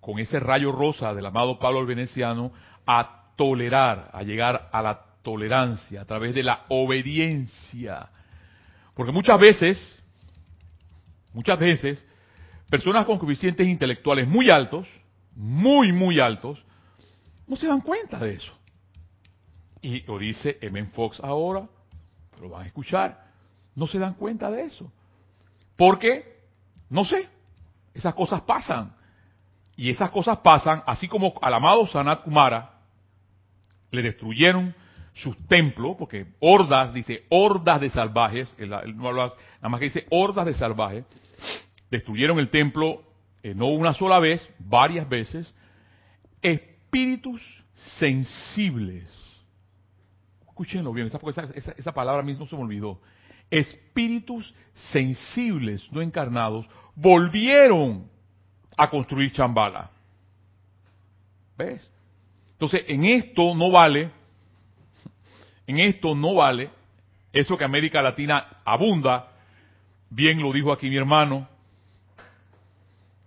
con 0.00 0.18
ese 0.18 0.38
rayo 0.40 0.72
rosa 0.72 1.12
del 1.14 1.26
amado 1.26 1.58
Pablo 1.58 1.80
el 1.80 1.86
Veneciano 1.86 2.52
a 2.86 3.32
tolerar, 3.36 4.10
a 4.12 4.22
llegar 4.22 4.68
a 4.72 4.82
la 4.82 5.02
tolerancia 5.22 6.02
a 6.02 6.04
través 6.04 6.34
de 6.34 6.42
la 6.42 6.64
obediencia. 6.68 8.08
Porque 8.94 9.12
muchas 9.12 9.38
veces, 9.40 10.02
muchas 11.32 11.58
veces, 11.58 12.06
personas 12.70 13.04
con 13.04 13.18
coeficientes 13.18 13.66
intelectuales 13.66 14.28
muy 14.28 14.48
altos, 14.48 14.86
muy, 15.34 15.92
muy 15.92 16.20
altos, 16.20 16.64
no 17.46 17.56
se 17.56 17.66
dan 17.66 17.80
cuenta 17.80 18.18
de 18.18 18.34
eso. 18.34 18.56
Y 19.86 20.00
lo 20.00 20.18
dice 20.18 20.58
M. 20.62 20.84
Fox 20.86 21.20
ahora, 21.20 21.68
lo 22.40 22.48
van 22.48 22.64
a 22.64 22.66
escuchar, 22.66 23.24
no 23.76 23.86
se 23.86 24.00
dan 24.00 24.14
cuenta 24.14 24.50
de 24.50 24.64
eso. 24.64 24.90
Porque, 25.76 26.40
no 26.90 27.04
sé, 27.04 27.28
esas 27.94 28.12
cosas 28.12 28.40
pasan. 28.40 28.96
Y 29.76 29.88
esas 29.90 30.10
cosas 30.10 30.38
pasan, 30.38 30.82
así 30.86 31.06
como 31.06 31.34
al 31.40 31.54
amado 31.54 31.86
Sanat 31.86 32.24
Kumara 32.24 32.80
le 33.92 34.02
destruyeron 34.02 34.74
sus 35.12 35.38
templos, 35.46 35.94
porque 35.96 36.34
hordas, 36.40 36.92
dice, 36.92 37.24
hordas 37.28 37.80
de 37.80 37.90
salvajes, 37.90 38.56
nada 38.58 39.68
más 39.68 39.78
que 39.78 39.84
dice 39.84 40.04
hordas 40.10 40.46
de 40.46 40.54
salvajes, 40.54 41.04
destruyeron 41.92 42.40
el 42.40 42.50
templo 42.50 43.04
eh, 43.44 43.54
no 43.54 43.68
una 43.68 43.94
sola 43.94 44.18
vez, 44.18 44.50
varias 44.58 45.08
veces, 45.08 45.54
espíritus 46.42 47.40
sensibles. 47.74 49.25
Escúchenlo 50.56 50.90
bien, 50.90 51.06
esa, 51.06 51.92
palabra 51.92 52.22
mismo 52.22 52.46
se 52.46 52.56
me 52.56 52.62
olvidó. 52.62 52.98
Espíritus 53.50 54.54
sensibles, 54.72 55.86
no 55.92 56.00
encarnados, 56.00 56.66
volvieron 56.94 58.08
a 58.74 58.88
construir 58.88 59.30
chambala. 59.32 59.90
¿Ves? 61.58 61.90
Entonces, 62.52 62.84
en 62.88 63.04
esto 63.04 63.54
no 63.54 63.70
vale, 63.70 64.10
en 65.66 65.78
esto 65.78 66.14
no 66.14 66.36
vale 66.36 66.70
eso 67.34 67.58
que 67.58 67.64
América 67.64 68.00
Latina 68.00 68.62
abunda, 68.64 69.32
bien 70.08 70.40
lo 70.40 70.54
dijo 70.54 70.72
aquí 70.72 70.88
mi 70.88 70.96
hermano, 70.96 71.46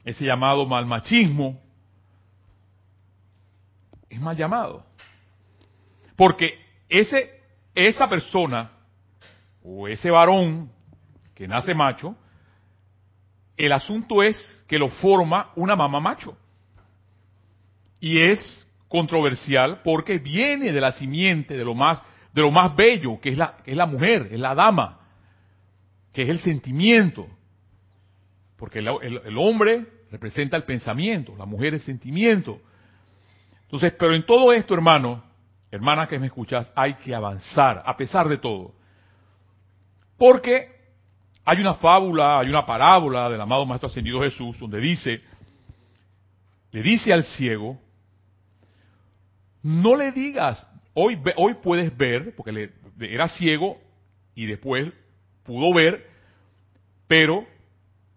ese 0.04 0.26
llamado 0.26 0.66
malmachismo, 0.66 1.62
es 4.10 4.20
mal 4.20 4.36
llamado. 4.36 4.84
Porque 6.16 6.69
ese, 6.90 7.42
esa 7.76 8.10
persona 8.10 8.72
o 9.64 9.88
ese 9.88 10.10
varón 10.10 10.72
que 11.36 11.48
nace 11.48 11.74
macho, 11.74 12.16
el 13.56 13.72
asunto 13.72 14.24
es 14.24 14.66
que 14.68 14.80
lo 14.80 14.90
forma 14.90 15.52
una 15.56 15.76
mamá 15.76 16.00
macho. 16.00 16.38
Y 18.00 18.20
es 18.20 18.68
controversial 18.88 19.82
porque 19.84 20.18
viene 20.18 20.72
de 20.72 20.82
la 20.82 20.92
simiente 20.94 21.56
de 21.56 21.64
lo 21.64 21.76
más 21.76 22.02
de 22.34 22.42
lo 22.42 22.52
más 22.52 22.76
bello, 22.76 23.20
que 23.20 23.30
es 23.30 23.38
la 23.38 23.58
que 23.58 23.72
es 23.72 23.78
la 23.78 23.86
mujer, 23.86 24.30
es 24.32 24.40
la 24.40 24.56
dama, 24.56 25.00
que 26.14 26.24
es 26.24 26.30
el 26.30 26.40
sentimiento. 26.40 27.28
Porque 28.58 28.80
el, 28.80 29.38
hombre 29.38 29.86
representa 30.12 30.58
el 30.58 30.64
pensamiento, 30.64 31.36
la 31.38 31.46
mujer 31.46 31.74
el 31.74 31.80
sentimiento. 31.80 32.62
Entonces, 33.64 33.94
pero 33.98 34.14
en 34.14 34.26
todo 34.26 34.52
esto, 34.52 34.74
hermano, 34.74 35.24
hermana 35.72 36.08
que 36.08 36.20
me 36.20 36.28
escuchas, 36.28 36.72
hay 36.76 36.96
que 36.96 37.14
avanzar 37.14 37.84
a 37.86 37.96
pesar 37.96 38.28
de 38.28 38.38
todo. 38.38 38.74
Porque 40.18 40.68
hay 41.46 41.60
una 41.60 41.76
fábula, 41.76 42.40
hay 42.40 42.50
una 42.50 42.66
parábola 42.66 43.30
del 43.30 43.42
amado 43.42 43.66
Maestro 43.66 43.88
Ascendido 43.88 44.22
Jesús 44.22 44.60
donde 44.60 44.80
dice, 44.80 45.22
le 46.72 46.84
dice 46.84 47.14
al 47.14 47.24
ciego, 47.24 47.80
no 49.64 49.96
le 49.96 50.12
digas, 50.12 50.68
hoy, 50.94 51.20
hoy 51.38 51.56
puedes 51.56 51.96
ver, 51.96 52.36
porque 52.36 52.52
le, 52.52 52.74
era 53.00 53.28
ciego 53.30 53.78
y 54.36 54.46
después 54.46 54.92
pudo 55.44 55.74
ver, 55.74 56.08
pero 57.08 57.46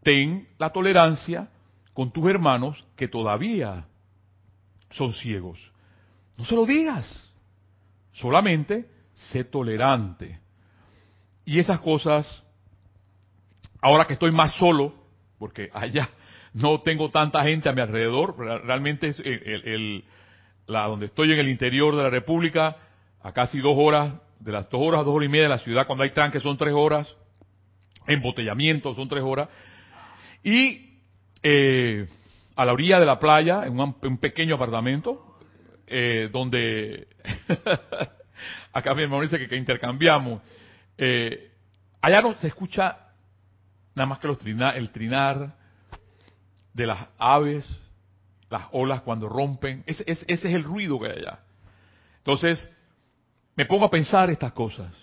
ten 0.02 0.49
la 0.59 0.71
tolerancia 0.71 1.49
con 1.94 2.12
tus 2.12 2.28
hermanos 2.28 2.85
que 2.97 3.09
todavía 3.09 3.87
son 4.90 5.12
ciegos. 5.12 5.59
No 6.37 6.44
se 6.44 6.54
lo 6.54 6.66
digas, 6.66 7.32
solamente 8.12 8.87
sé 9.14 9.45
tolerante. 9.45 10.40
Y 11.45 11.59
esas 11.59 11.81
cosas 11.81 12.42
ahora 13.83 14.07
que 14.07 14.14
estoy 14.14 14.31
más 14.31 14.54
solo, 14.54 14.95
porque 15.38 15.69
allá 15.75 16.09
no 16.54 16.78
tengo 16.78 17.11
tanta 17.11 17.42
gente 17.42 17.69
a 17.69 17.73
mi 17.73 17.83
alrededor, 17.83 18.38
realmente 18.38 19.09
es 19.09 19.21
el, 19.21 20.04
la, 20.66 20.87
donde 20.87 21.07
estoy 21.07 21.33
en 21.33 21.38
el 21.38 21.49
interior 21.49 21.95
de 21.97 22.04
la 22.04 22.11
República, 22.11 22.76
a 23.21 23.33
casi 23.33 23.59
dos 23.59 23.76
horas, 23.76 24.21
de 24.40 24.52
las 24.52 24.71
dos 24.71 24.81
horas 24.83 25.04
dos 25.04 25.14
horas 25.14 25.26
y 25.26 25.31
media 25.31 25.45
de 25.45 25.50
la 25.50 25.59
ciudad, 25.59 25.87
cuando 25.87 26.04
hay 26.04 26.11
tranques 26.11 26.42
son 26.42 26.57
tres 26.57 26.73
horas, 26.73 27.14
embotellamiento 28.07 28.95
son 28.95 29.09
tres 29.09 29.23
horas, 29.23 29.49
y 30.42 30.99
eh, 31.42 32.07
a 32.57 32.64
la 32.64 32.73
orilla 32.73 33.00
de 33.00 33.07
la 33.07 33.19
playa, 33.19 33.64
en 33.66 33.78
un, 33.78 34.19
pequeño 34.19 34.54
apartamento, 34.57 35.38
eh, 35.87 36.28
donde, 36.33 37.09
acá 38.73 38.94
mi 38.94 39.02
hermano 39.02 39.23
dice 39.23 39.47
que, 39.47 39.56
intercambiamos, 39.56 40.42
eh, 40.99 41.50
allá 42.00 42.21
no 42.23 42.35
se 42.37 42.49
escucha 42.49 42.99
nada 43.94 44.06
más 44.06 44.18
que 44.18 44.28
los 44.28 44.38
el 44.44 44.90
trinar 44.90 45.56
de 46.73 46.87
las 46.87 47.09
aves, 47.18 47.66
las 48.49 48.66
olas 48.73 49.02
cuando 49.02 49.28
rompen, 49.28 49.82
ese, 49.87 50.04
ese, 50.06 50.25
es 50.28 50.44
el 50.44 50.64
ruido 50.64 50.99
que 50.99 51.06
hay 51.06 51.18
allá. 51.18 51.40
Entonces, 52.18 52.71
me 53.56 53.66
pongo 53.66 53.85
a 53.85 53.90
pensar 53.90 54.30
estas 54.30 54.52
cosas, 54.52 54.94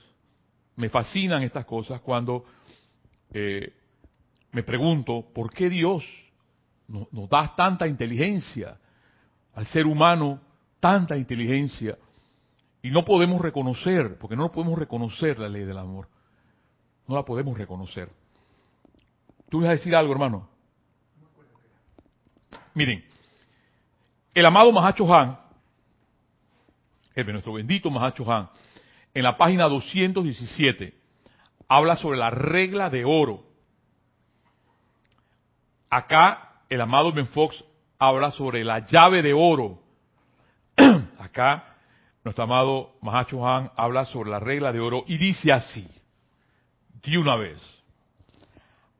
me 0.75 0.89
fascinan 0.89 1.43
estas 1.43 1.65
cosas 1.65 2.01
cuando 2.01 2.45
eh, 3.31 3.73
me 4.51 4.63
pregunto, 4.63 5.25
¿por 5.33 5.51
qué 5.51 5.69
Dios 5.69 6.03
nos 6.87 7.29
da 7.29 7.53
tanta 7.55 7.85
inteligencia 7.85 8.77
al 9.53 9.67
ser 9.67 9.85
humano, 9.85 10.41
tanta 10.79 11.15
inteligencia? 11.15 11.97
Y 12.81 12.91
no 12.91 13.03
podemos 13.03 13.41
reconocer, 13.41 14.17
porque 14.19 14.35
no 14.35 14.51
podemos 14.51 14.79
reconocer 14.79 15.37
la 15.37 15.49
ley 15.49 15.63
del 15.63 15.77
amor. 15.77 16.07
No 17.07 17.15
la 17.15 17.25
podemos 17.25 17.57
reconocer. 17.57 18.09
¿Tú 19.49 19.59
vas 19.59 19.69
a 19.69 19.73
decir 19.73 19.95
algo, 19.95 20.13
hermano? 20.13 20.47
Miren, 22.73 23.03
el 24.33 24.45
amado 24.45 24.71
Mahacho 24.71 25.13
Han, 25.13 25.37
el 27.15 27.31
nuestro 27.31 27.53
bendito 27.53 27.89
Mahacho 27.89 28.31
Han, 28.31 28.49
en 29.13 29.23
la 29.23 29.35
página 29.37 29.67
217, 29.67 30.93
habla 31.67 31.95
sobre 31.97 32.17
la 32.17 32.29
regla 32.29 32.89
de 32.89 33.03
oro. 33.03 33.43
Acá, 35.89 36.61
el 36.69 36.79
amado 36.79 37.11
Ben 37.11 37.27
Fox 37.27 37.63
habla 37.97 38.31
sobre 38.31 38.63
la 38.63 38.79
llave 38.79 39.21
de 39.21 39.33
oro. 39.33 39.81
Acá, 41.19 41.68
nuestro 42.29 42.43
amado 42.43 42.91
Mahacho 43.01 43.43
Han 43.47 43.71
habla 43.75 44.05
sobre 44.05 44.29
la 44.29 44.39
regla 44.39 44.71
de 44.71 44.79
oro 44.79 45.03
y 45.07 45.17
dice 45.17 45.51
así, 45.51 45.87
de 47.01 47.17
una 47.17 47.35
vez 47.35 47.57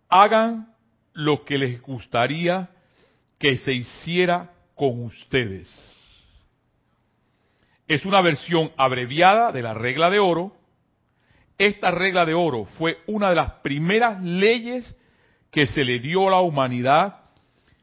hagan 0.10 0.74
lo 1.14 1.46
que 1.46 1.60
les 1.60 1.80
gustaría 1.80 2.72
que 3.38 3.58
se 3.58 3.72
hiciera 3.72 4.50
con 4.74 5.04
ustedes. 5.04 5.70
Es 7.88 8.04
una 8.04 8.22
versión 8.22 8.72
abreviada 8.76 9.52
de 9.52 9.62
la 9.62 9.76
regla 9.76 10.10
de 10.10 10.18
oro. 10.18 10.56
Esta 11.56 11.92
regla 11.92 12.26
de 12.26 12.34
oro 12.34 12.66
fue 12.66 12.98
una 13.06 13.30
de 13.30 13.36
las 13.36 13.52
primeras 13.62 14.24
leyes 14.24 14.96
que 15.52 15.68
se 15.68 15.84
le 15.84 16.00
dio 16.00 16.30
a 16.30 16.32
la 16.32 16.42
humanidad 16.42 17.18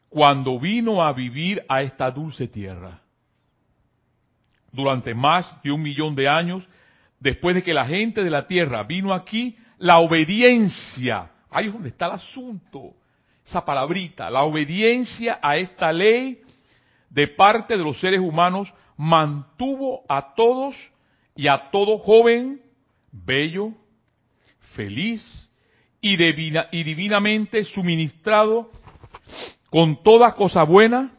cuando 0.08 0.58
vino 0.58 1.04
a 1.04 1.12
vivir 1.12 1.64
a 1.68 1.82
esta 1.82 2.10
dulce 2.10 2.48
tierra. 2.48 3.05
Durante 4.76 5.14
más 5.14 5.60
de 5.62 5.72
un 5.72 5.82
millón 5.82 6.14
de 6.14 6.28
años, 6.28 6.68
después 7.18 7.56
de 7.56 7.62
que 7.62 7.74
la 7.74 7.86
gente 7.86 8.22
de 8.22 8.30
la 8.30 8.46
tierra 8.46 8.82
vino 8.82 9.12
aquí, 9.12 9.56
la 9.78 9.98
obediencia, 9.98 11.30
ahí 11.50 11.66
es 11.66 11.72
donde 11.72 11.88
está 11.88 12.06
el 12.06 12.12
asunto, 12.12 12.94
esa 13.44 13.64
palabrita, 13.64 14.30
la 14.30 14.42
obediencia 14.42 15.38
a 15.42 15.56
esta 15.56 15.92
ley 15.92 16.40
de 17.10 17.28
parte 17.28 17.76
de 17.76 17.82
los 17.82 17.98
seres 17.98 18.20
humanos 18.20 18.72
mantuvo 18.96 20.02
a 20.08 20.34
todos 20.34 20.74
y 21.34 21.48
a 21.48 21.70
todo 21.70 21.98
joven 21.98 22.60
bello, 23.12 23.72
feliz 24.74 25.22
y, 26.00 26.16
divina, 26.16 26.68
y 26.70 26.82
divinamente 26.82 27.64
suministrado 27.64 28.70
con 29.70 30.02
toda 30.02 30.34
cosa 30.34 30.62
buena 30.62 31.12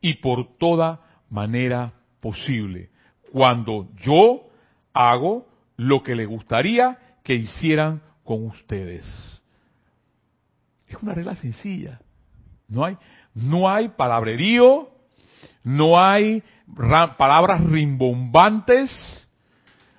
y 0.00 0.14
por 0.14 0.56
toda 0.58 1.00
manera 1.30 1.92
posible. 2.20 2.90
Cuando 3.34 3.88
yo 3.96 4.44
hago 4.92 5.48
lo 5.76 6.04
que 6.04 6.14
le 6.14 6.24
gustaría 6.24 6.96
que 7.24 7.34
hicieran 7.34 8.00
con 8.22 8.46
ustedes. 8.46 9.04
Es 10.86 10.96
una 11.02 11.14
regla 11.14 11.34
sencilla. 11.34 12.00
No 12.68 12.84
hay, 12.84 12.96
no 13.34 13.68
hay 13.68 13.88
palabrerío, 13.88 14.88
no 15.64 16.00
hay 16.00 16.44
palabras 17.18 17.64
rimbombantes, 17.64 19.28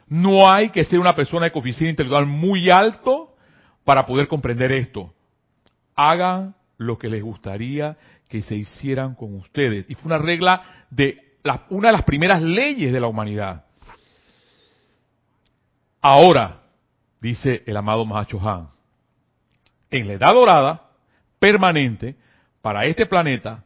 no 0.07 0.49
hay 0.49 0.69
que 0.69 0.85
ser 0.85 0.99
una 0.99 1.13
persona 1.13 1.47
de 1.47 1.51
coeficiente 1.51 1.89
intelectual 1.89 2.25
muy 2.25 2.69
alto 2.69 3.35
para 3.83 4.05
poder 4.05 4.29
comprender 4.29 4.71
esto. 4.71 5.13
Hagan 5.93 6.55
lo 6.77 6.97
que 6.97 7.09
les 7.09 7.21
gustaría 7.21 7.97
que 8.29 8.41
se 8.41 8.55
hicieran 8.55 9.13
con 9.13 9.35
ustedes. 9.35 9.85
Y 9.89 9.95
fue 9.95 10.07
una 10.07 10.19
regla 10.19 10.61
de 10.89 11.25
una 11.69 11.89
de 11.89 11.93
las 11.93 12.03
primeras 12.03 12.41
leyes 12.41 12.91
de 12.91 12.99
la 12.99 13.07
humanidad. 13.07 13.65
Ahora, 16.01 16.61
dice 17.21 17.63
el 17.65 17.77
amado 17.77 18.05
Mahacho 18.05 18.39
Han, 18.39 18.69
en 19.89 20.07
la 20.07 20.13
edad 20.13 20.33
dorada, 20.33 20.89
permanente, 21.39 22.15
para 22.61 22.85
este 22.85 23.05
planeta, 23.05 23.63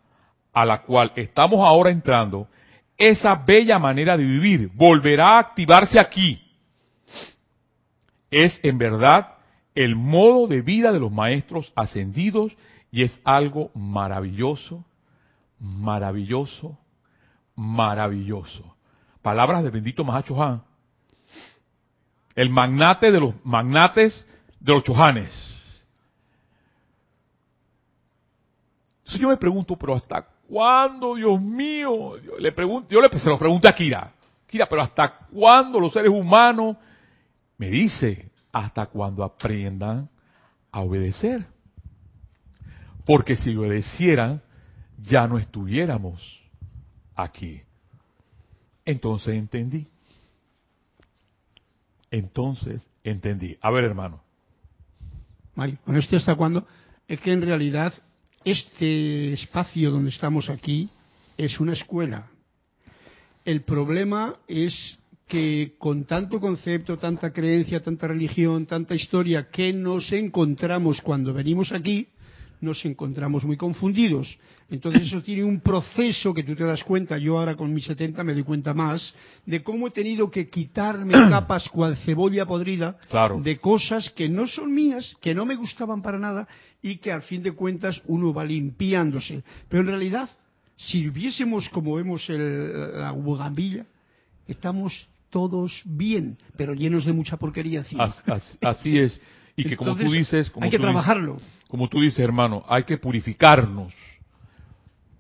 a 0.54 0.66
la 0.66 0.82
cual 0.82 1.12
estamos 1.16 1.60
ahora 1.66 1.90
entrando, 1.90 2.48
esa 2.98 3.36
bella 3.36 3.80
manera 3.80 4.18
de 4.18 4.26
vivir 4.26 4.70
volverá 4.74 5.36
a 5.36 5.40
activarse 5.40 6.00
aquí. 6.00 6.42
Es 8.30 8.60
en 8.64 8.78
verdad 8.78 9.36
el 9.74 9.96
modo 9.96 10.48
de 10.48 10.62
vida 10.62 10.92
de 10.92 11.00
los 11.00 11.12
maestros 11.12 11.72
ascendidos 11.76 12.52
y 12.92 13.04
es 13.04 13.22
algo 13.24 13.72
maravilloso, 13.74 14.84
maravilloso, 15.60 16.78
maravilloso. 17.60 18.64
Palabras 19.22 19.64
del 19.64 19.72
bendito 19.74 20.06
Mahacho 20.06 20.42
Han. 20.42 20.64
El 22.34 22.50
magnate 22.50 23.12
de 23.12 23.20
los 23.20 23.34
magnates 23.44 24.26
de 24.62 24.74
los 24.74 24.82
chojanes. 24.84 25.30
Entonces 29.00 29.22
yo 29.22 29.28
me 29.28 29.36
pregunto, 29.36 29.76
pero 29.76 29.94
¿hasta 29.94 30.26
cuándo, 30.48 31.16
Dios 31.16 31.42
mío? 31.42 32.18
Yo 32.22 32.40
le 32.40 32.54
pregunto, 32.54 32.88
yo 32.90 33.02
le, 33.02 33.10
se 33.20 33.28
lo 33.28 33.38
pregunto 33.38 33.68
a 33.68 33.74
Kira. 33.74 34.14
Kira, 34.48 34.66
pero 34.68 34.82
¿hasta 34.82 35.18
cuándo 35.28 35.82
los 35.82 35.92
seres 35.92 36.12
humanos? 36.12 36.78
Me 37.58 37.70
dice, 37.70 38.32
hasta 38.54 38.86
cuando 38.86 39.22
aprendan 39.22 40.10
a 40.72 40.80
obedecer. 40.80 41.46
Porque 43.06 43.36
si 43.36 43.54
obedecieran, 43.54 44.42
ya 44.98 45.28
no 45.28 45.38
estuviéramos 45.38 46.40
aquí. 47.24 47.62
Entonces 48.86 49.36
entendí. 49.36 49.88
Entonces 52.12 52.90
entendí. 53.04 53.58
A 53.62 53.72
ver, 53.72 53.84
hermano. 53.84 54.22
Mario, 55.56 55.78
¿con 55.86 55.96
esto 55.96 56.18
hasta 56.18 56.36
cuándo? 56.36 56.66
Es 57.08 57.20
que 57.22 57.32
en 57.32 57.42
realidad 57.42 57.94
este 58.44 59.34
espacio 59.34 59.92
donde 59.92 60.10
estamos 60.10 60.50
aquí 60.50 60.90
es 61.38 61.60
una 61.60 61.74
escuela. 61.74 62.30
El 63.46 63.62
problema 63.62 64.36
es 64.48 64.98
que 65.28 65.76
con 65.78 66.06
tanto 66.06 66.40
concepto, 66.40 66.98
tanta 66.98 67.32
creencia, 67.32 67.82
tanta 67.82 68.08
religión, 68.08 68.66
tanta 68.66 68.96
historia 68.96 69.50
que 69.50 69.72
nos 69.72 70.12
encontramos 70.12 71.02
cuando 71.02 71.34
venimos 71.34 71.72
aquí, 71.72 72.08
nos 72.62 72.84
encontramos 72.86 73.44
muy 73.44 73.58
confundidos. 73.58 74.38
Entonces 74.70 75.04
eso 75.04 75.22
tiene 75.22 75.44
un 75.44 75.62
proceso 75.62 76.34
que 76.34 76.44
tú 76.44 76.56
te 76.56 76.64
das 76.64 76.84
cuenta, 76.84 77.18
yo 77.18 77.40
ahora 77.40 77.56
con 77.56 77.74
mis 77.74 77.86
70 77.86 78.24
me 78.24 78.34
doy 78.34 78.44
cuenta 78.44 78.74
más, 78.74 79.14
de 79.46 79.64
cómo 79.64 79.88
he 79.88 79.92
tenido 79.92 80.30
que 80.30 80.50
quitarme 80.50 81.14
capas 81.30 81.70
cual 81.70 81.98
cebolla 81.98 82.46
podrida 82.46 82.98
de 83.42 83.58
cosas 83.60 84.10
que 84.12 84.30
no 84.30 84.48
son 84.48 84.74
mías, 84.74 85.16
que 85.22 85.34
no 85.34 85.46
me 85.46 85.56
gustaban 85.56 86.02
para 86.02 86.20
nada 86.20 86.48
y 86.82 86.98
que 86.98 87.12
al 87.12 87.24
fin 87.24 87.42
de 87.42 87.54
cuentas 87.54 88.02
uno 88.06 88.34
va 88.34 88.44
limpiándose. 88.44 89.44
Pero 89.68 89.82
en 89.82 89.88
realidad, 89.88 90.30
si 90.76 91.10
viésemos 91.10 91.70
como 91.70 91.96
vemos 91.96 92.30
el, 92.30 93.00
la 93.00 93.12
bugambilla, 93.12 93.86
estamos 94.48 95.08
todos 95.30 95.82
bien, 95.86 96.38
pero 96.58 96.74
llenos 96.74 97.06
de 97.06 97.14
mucha 97.14 97.38
porquería. 97.38 97.84
Así, 98.62 98.98
es. 98.98 99.20
Y 99.56 99.64
que 99.64 99.76
como 99.76 99.96
tú 99.96 100.10
dices... 100.10 100.52
hay 100.62 100.70
que 100.70 100.80
trabajarlo 100.80 101.38
como 101.70 101.88
tú 101.88 102.02
dices, 102.02 102.20
hermano, 102.20 102.66
hay 102.68 102.84
que 102.84 102.98
purificarnos. 102.98 103.94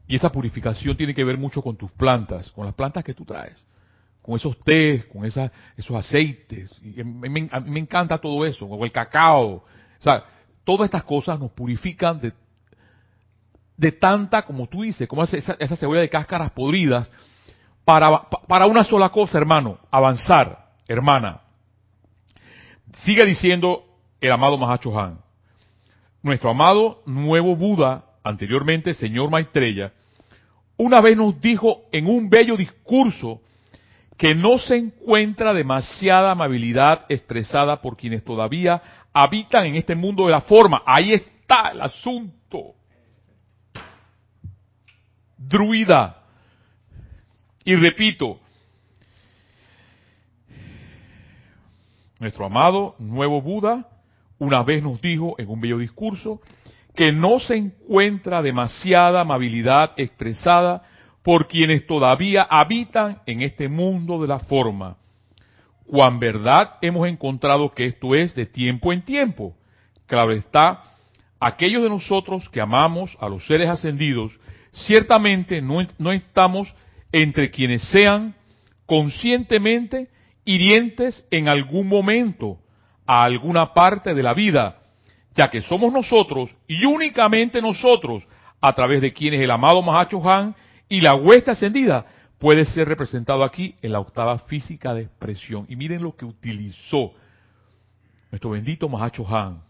Y 0.07 0.15
esa 0.15 0.31
purificación 0.31 0.97
tiene 0.97 1.13
que 1.13 1.23
ver 1.23 1.37
mucho 1.37 1.61
con 1.61 1.77
tus 1.77 1.91
plantas, 1.91 2.51
con 2.51 2.65
las 2.65 2.73
plantas 2.73 3.03
que 3.03 3.13
tú 3.13 3.23
traes, 3.23 3.55
con 4.23 4.35
esos 4.35 4.59
tés, 4.61 5.05
con 5.05 5.25
esos 5.25 5.95
aceites. 5.95 6.81
Me, 6.81 7.29
me, 7.29 7.79
encanta 7.79 8.17
todo 8.17 8.43
eso, 8.47 8.67
con 8.67 8.81
el 8.81 8.91
cacao. 8.91 9.57
O 9.57 9.63
sea, 9.99 10.23
todas 10.63 10.85
estas 10.85 11.03
cosas 11.03 11.39
nos 11.39 11.51
purifican 11.51 12.19
de, 12.19 12.33
de 13.77 13.91
tanta, 13.91 14.41
como 14.41 14.67
tú 14.67 14.81
dices, 14.81 15.07
como 15.07 15.23
esa, 15.23 15.53
esa 15.59 15.75
cebolla 15.75 16.01
de 16.01 16.09
cáscaras 16.09 16.49
podridas, 16.49 17.11
para, 17.85 18.23
para 18.47 18.65
una 18.65 18.83
sola 18.83 19.09
cosa, 19.09 19.37
hermano, 19.37 19.77
avanzar, 19.91 20.71
hermana. 20.87 21.41
Sigue 23.03 23.23
diciendo 23.23 23.83
el 24.19 24.31
amado 24.31 24.57
Mahacho 24.57 24.99
Han 24.99 25.28
nuestro 26.21 26.51
amado 26.51 27.01
nuevo 27.05 27.55
Buda, 27.55 28.05
anteriormente 28.23 28.93
señor 28.93 29.29
Maitreya, 29.29 29.93
una 30.77 31.01
vez 31.01 31.17
nos 31.17 31.39
dijo 31.41 31.83
en 31.91 32.07
un 32.07 32.29
bello 32.29 32.55
discurso 32.55 33.41
que 34.17 34.35
no 34.35 34.57
se 34.57 34.75
encuentra 34.75 35.53
demasiada 35.53 36.31
amabilidad 36.31 37.05
expresada 37.07 37.81
por 37.81 37.95
quienes 37.95 38.23
todavía 38.23 38.81
habitan 39.13 39.65
en 39.65 39.75
este 39.75 39.95
mundo 39.95 40.25
de 40.25 40.31
la 40.31 40.41
forma. 40.41 40.83
Ahí 40.85 41.13
está 41.13 41.69
el 41.71 41.81
asunto. 41.81 42.75
Druida. 45.37 46.21
Y 47.63 47.75
repito, 47.75 48.39
nuestro 52.19 52.45
amado 52.45 52.95
nuevo 52.99 53.41
Buda 53.41 53.87
una 54.39 54.63
vez 54.63 54.81
nos 54.81 54.99
dijo 55.01 55.35
en 55.37 55.49
un 55.49 55.61
bello 55.61 55.77
discurso 55.77 56.41
que 56.95 57.11
no 57.11 57.39
se 57.39 57.55
encuentra 57.55 58.41
demasiada 58.41 59.21
amabilidad 59.21 59.91
expresada 59.97 60.83
por 61.23 61.47
quienes 61.47 61.85
todavía 61.85 62.43
habitan 62.43 63.21
en 63.25 63.41
este 63.41 63.67
mundo 63.67 64.21
de 64.21 64.27
la 64.27 64.39
forma. 64.39 64.97
Cuán 65.85 66.19
verdad 66.19 66.75
hemos 66.81 67.07
encontrado 67.07 67.73
que 67.73 67.85
esto 67.85 68.15
es 68.15 68.33
de 68.35 68.45
tiempo 68.45 68.93
en 68.93 69.01
tiempo. 69.03 69.55
Claro 70.07 70.31
está, 70.31 70.83
aquellos 71.39 71.83
de 71.83 71.89
nosotros 71.89 72.49
que 72.49 72.61
amamos 72.61 73.15
a 73.19 73.29
los 73.29 73.45
seres 73.45 73.69
ascendidos, 73.69 74.39
ciertamente 74.71 75.61
no, 75.61 75.85
no 75.97 76.11
estamos 76.11 76.73
entre 77.11 77.49
quienes 77.51 77.81
sean 77.89 78.35
conscientemente 78.85 80.09
hirientes 80.45 81.27
en 81.31 81.47
algún 81.47 81.87
momento, 81.87 82.57
a 83.11 83.23
alguna 83.23 83.73
parte 83.73 84.13
de 84.13 84.21
la 84.21 84.35
vida, 84.35 84.77
ya 85.33 85.49
que 85.49 85.63
somos 85.63 85.91
nosotros 85.91 86.55
y 86.67 86.85
únicamente 86.85 87.59
nosotros, 87.59 88.23
a 88.61 88.71
través 88.73 89.01
de 89.01 89.11
quienes 89.11 89.41
el 89.41 89.49
amado 89.49 89.81
Mahacho 89.81 90.21
Han 90.29 90.55
y 90.87 91.01
la 91.01 91.15
huesta 91.15 91.53
ascendida 91.53 92.05
puede 92.37 92.65
ser 92.65 92.87
representado 92.87 93.43
aquí 93.43 93.73
en 93.81 93.93
la 93.93 93.99
octava 93.99 94.37
física 94.37 94.93
de 94.93 95.01
expresión. 95.01 95.65
Y 95.69 95.75
miren 95.75 96.03
lo 96.03 96.15
que 96.15 96.23
utilizó 96.23 97.13
nuestro 98.29 98.51
bendito 98.51 98.87
Mahacho 98.87 99.25
Han. 99.27 99.63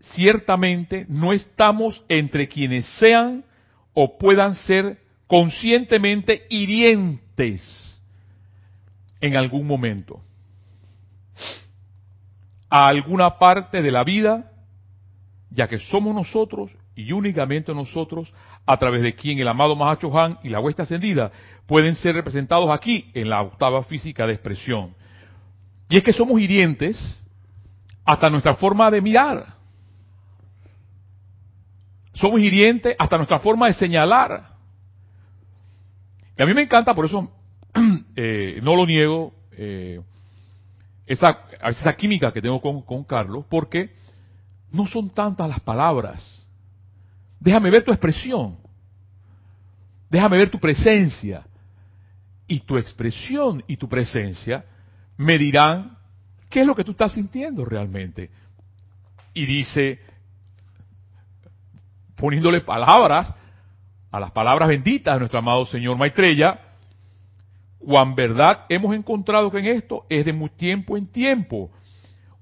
Ciertamente 0.00 1.04
no 1.10 1.34
estamos 1.34 2.02
entre 2.08 2.48
quienes 2.48 2.86
sean 2.98 3.44
o 3.92 4.16
puedan 4.16 4.54
ser 4.54 4.98
conscientemente 5.26 6.46
hirientes 6.48 7.87
en 9.20 9.36
algún 9.36 9.66
momento. 9.66 10.22
a 12.70 12.86
alguna 12.86 13.38
parte 13.38 13.80
de 13.80 13.90
la 13.90 14.04
vida, 14.04 14.52
ya 15.50 15.68
que 15.68 15.78
somos 15.78 16.14
nosotros 16.14 16.70
y 16.94 17.12
únicamente 17.12 17.72
nosotros, 17.74 18.32
a 18.66 18.76
través 18.76 19.00
de 19.02 19.14
quien 19.14 19.38
el 19.38 19.48
amado 19.48 19.74
Mahacho 19.74 20.16
Han 20.18 20.38
y 20.42 20.50
la 20.50 20.60
huesta 20.60 20.82
ascendida 20.82 21.30
pueden 21.66 21.94
ser 21.94 22.14
representados 22.14 22.68
aquí 22.70 23.10
en 23.14 23.30
la 23.30 23.40
octava 23.40 23.82
física 23.84 24.26
de 24.26 24.34
expresión. 24.34 24.94
Y 25.88 25.96
es 25.96 26.02
que 26.02 26.12
somos 26.12 26.38
hirientes 26.40 26.98
hasta 28.04 28.28
nuestra 28.28 28.54
forma 28.56 28.90
de 28.90 29.00
mirar. 29.00 29.54
Somos 32.12 32.40
hirientes 32.40 32.96
hasta 32.98 33.16
nuestra 33.16 33.38
forma 33.38 33.68
de 33.68 33.74
señalar. 33.74 34.42
Y 36.36 36.42
a 36.42 36.46
mí 36.46 36.52
me 36.52 36.62
encanta, 36.62 36.94
por 36.94 37.06
eso 37.06 37.30
eh, 38.16 38.60
no 38.62 38.74
lo 38.74 38.86
niego, 38.86 39.34
eh, 39.52 40.00
esa, 41.06 41.38
esa 41.62 41.96
química 41.96 42.32
que 42.32 42.42
tengo 42.42 42.60
con, 42.60 43.04
Carlos, 43.04 43.44
porque 43.48 43.94
no 44.70 44.86
son 44.86 45.10
tantas 45.10 45.48
las 45.48 45.60
palabras. 45.60 46.46
Déjame 47.40 47.70
ver 47.70 47.82
tu 47.82 47.90
expresión. 47.90 48.58
Déjame 50.10 50.36
ver 50.36 50.50
tu 50.50 50.58
presencia. 50.58 51.44
Y 52.46 52.60
tu 52.60 52.76
expresión 52.78 53.62
y 53.66 53.76
tu 53.76 53.88
presencia 53.88 54.64
me 55.16 55.38
dirán 55.38 55.96
qué 56.48 56.60
es 56.60 56.66
lo 56.66 56.74
que 56.74 56.84
tú 56.84 56.92
estás 56.92 57.12
sintiendo 57.12 57.64
realmente. 57.64 58.30
Y 59.34 59.46
dice, 59.46 60.00
poniéndole 62.16 62.60
palabras 62.60 63.34
a 64.10 64.20
las 64.20 64.30
palabras 64.30 64.68
benditas 64.68 65.14
de 65.14 65.20
nuestro 65.20 65.38
amado 65.38 65.64
Señor 65.66 65.96
Maitreya, 65.96 66.67
cuán 67.78 68.14
verdad 68.14 68.66
hemos 68.68 68.94
encontrado 68.94 69.50
que 69.50 69.58
en 69.58 69.66
esto 69.66 70.04
es 70.08 70.24
de 70.24 70.32
muy 70.32 70.50
tiempo 70.50 70.96
en 70.96 71.06
tiempo. 71.06 71.70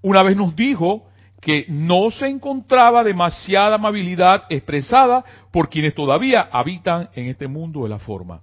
Una 0.02 0.22
vez 0.22 0.36
nos 0.36 0.54
dijo 0.54 1.08
que 1.40 1.66
no 1.68 2.10
se 2.10 2.26
encontraba 2.26 3.04
demasiada 3.04 3.76
amabilidad 3.76 4.44
expresada 4.48 5.24
por 5.52 5.68
quienes 5.68 5.94
todavía 5.94 6.48
habitan 6.50 7.10
en 7.14 7.26
este 7.26 7.46
mundo 7.46 7.82
de 7.82 7.90
la 7.90 7.98
forma. 7.98 8.42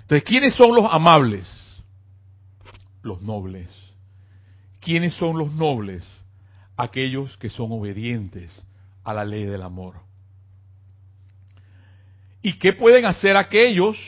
Entonces, 0.00 0.24
¿quiénes 0.24 0.54
son 0.54 0.74
los 0.74 0.86
amables? 0.90 1.46
Los 3.02 3.20
nobles. 3.20 3.70
¿Quiénes 4.80 5.14
son 5.14 5.38
los 5.38 5.52
nobles? 5.52 6.04
Aquellos 6.76 7.36
que 7.36 7.50
son 7.50 7.72
obedientes 7.72 8.64
a 9.04 9.12
la 9.12 9.24
ley 9.24 9.44
del 9.44 9.62
amor. 9.62 9.96
¿Y 12.42 12.54
qué 12.54 12.72
pueden 12.72 13.04
hacer 13.04 13.36
aquellos 13.36 13.98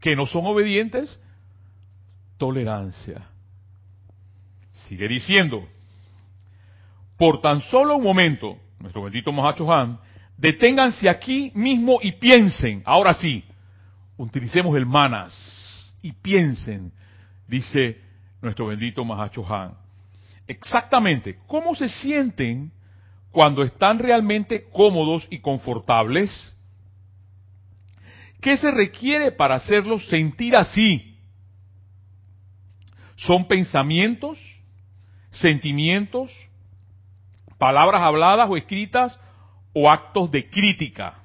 que 0.00 0.16
no 0.16 0.26
son 0.26 0.46
obedientes? 0.46 1.20
Tolerancia. 2.36 3.28
Sigue 4.72 5.08
diciendo, 5.08 5.68
por 7.16 7.40
tan 7.40 7.60
solo 7.62 7.96
un 7.96 8.04
momento, 8.04 8.58
nuestro 8.78 9.02
bendito 9.02 9.32
Mahacho 9.32 9.70
Han, 9.72 9.98
deténganse 10.36 11.08
aquí 11.08 11.50
mismo 11.54 11.98
y 12.00 12.12
piensen, 12.12 12.82
ahora 12.86 13.14
sí, 13.14 13.44
utilicemos 14.16 14.76
el 14.76 14.86
manas 14.86 15.34
y 16.00 16.12
piensen, 16.12 16.92
dice 17.48 18.00
nuestro 18.40 18.66
bendito 18.66 19.04
Mahacho 19.04 19.44
Han. 19.52 19.74
Exactamente, 20.46 21.38
¿cómo 21.48 21.74
se 21.74 21.88
sienten 21.88 22.70
cuando 23.32 23.62
están 23.62 23.98
realmente 23.98 24.66
cómodos 24.72 25.26
y 25.28 25.40
confortables? 25.40 26.54
¿Qué 28.40 28.56
se 28.56 28.70
requiere 28.70 29.32
para 29.32 29.56
hacerlos 29.56 30.06
sentir 30.08 30.56
así? 30.56 31.16
¿Son 33.16 33.48
pensamientos, 33.48 34.38
sentimientos, 35.30 36.30
palabras 37.58 38.02
habladas 38.02 38.48
o 38.48 38.56
escritas 38.56 39.18
o 39.72 39.90
actos 39.90 40.30
de 40.30 40.48
crítica, 40.48 41.18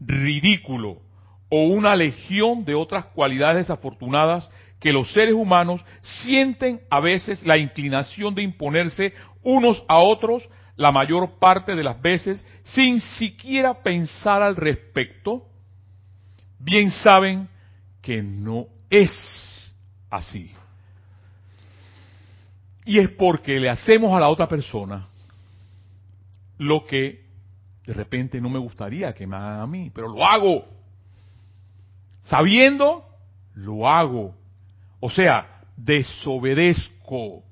ridículo 0.00 1.00
o 1.48 1.66
una 1.66 1.94
legión 1.94 2.64
de 2.64 2.74
otras 2.74 3.04
cualidades 3.06 3.68
desafortunadas 3.68 4.50
que 4.80 4.92
los 4.92 5.12
seres 5.12 5.34
humanos 5.34 5.84
sienten 6.00 6.80
a 6.90 6.98
veces 6.98 7.44
la 7.44 7.56
inclinación 7.56 8.34
de 8.34 8.42
imponerse 8.42 9.12
unos 9.42 9.84
a 9.86 9.98
otros 9.98 10.48
la 10.76 10.90
mayor 10.90 11.38
parte 11.38 11.76
de 11.76 11.84
las 11.84 12.00
veces 12.00 12.44
sin 12.64 13.00
siquiera 13.00 13.82
pensar 13.82 14.42
al 14.42 14.56
respecto, 14.56 15.44
bien 16.62 16.90
saben 16.90 17.48
que 18.00 18.22
no 18.22 18.66
es 18.88 19.10
así. 20.10 20.52
Y 22.84 22.98
es 22.98 23.08
porque 23.10 23.60
le 23.60 23.70
hacemos 23.70 24.12
a 24.12 24.20
la 24.20 24.28
otra 24.28 24.48
persona 24.48 25.06
lo 26.58 26.86
que 26.86 27.22
de 27.86 27.92
repente 27.92 28.40
no 28.40 28.48
me 28.48 28.58
gustaría 28.58 29.12
que 29.12 29.26
me 29.26 29.36
hagan 29.36 29.60
a 29.60 29.66
mí, 29.66 29.90
pero 29.92 30.08
lo 30.08 30.24
hago. 30.24 30.64
Sabiendo, 32.22 33.04
lo 33.54 33.88
hago. 33.88 34.34
O 35.00 35.10
sea, 35.10 35.60
desobedezco. 35.76 37.42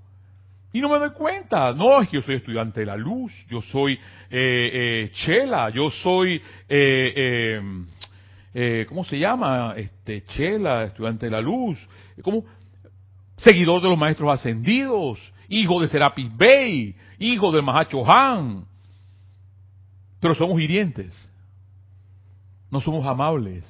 Y 0.73 0.81
no 0.81 0.89
me 0.89 0.99
doy 1.01 1.11
cuenta. 1.11 1.73
No, 1.73 2.01
es 2.01 2.09
que 2.09 2.17
yo 2.17 2.23
soy 2.23 2.37
estudiante 2.37 2.81
de 2.81 2.87
la 2.87 2.97
luz, 2.97 3.33
yo 3.49 3.61
soy 3.61 3.95
eh, 3.95 3.99
eh, 4.31 5.11
Chela, 5.13 5.71
yo 5.71 5.91
soy, 5.91 6.41
eh, 6.69 7.61
eh, 8.53 8.87
¿cómo 8.89 9.05
se 9.05 9.19
llama? 9.19 9.75
Este, 9.77 10.25
Chela, 10.25 10.85
estudiante 10.85 11.27
de 11.27 11.33
la 11.33 11.41
luz. 11.41 11.79
como 12.23 12.45
Seguidor 13.37 13.81
de 13.81 13.89
los 13.89 13.97
maestros 13.97 14.31
ascendidos, 14.31 15.19
hijo 15.49 15.81
de 15.81 15.89
Serapis 15.89 16.37
Bey, 16.37 16.95
hijo 17.19 17.51
de 17.51 17.63
Mahacho 17.63 18.05
Han. 18.07 18.67
Pero 20.21 20.35
somos 20.35 20.61
hirientes. 20.61 21.31
No 22.71 22.81
somos 22.83 23.07
amables. 23.07 23.65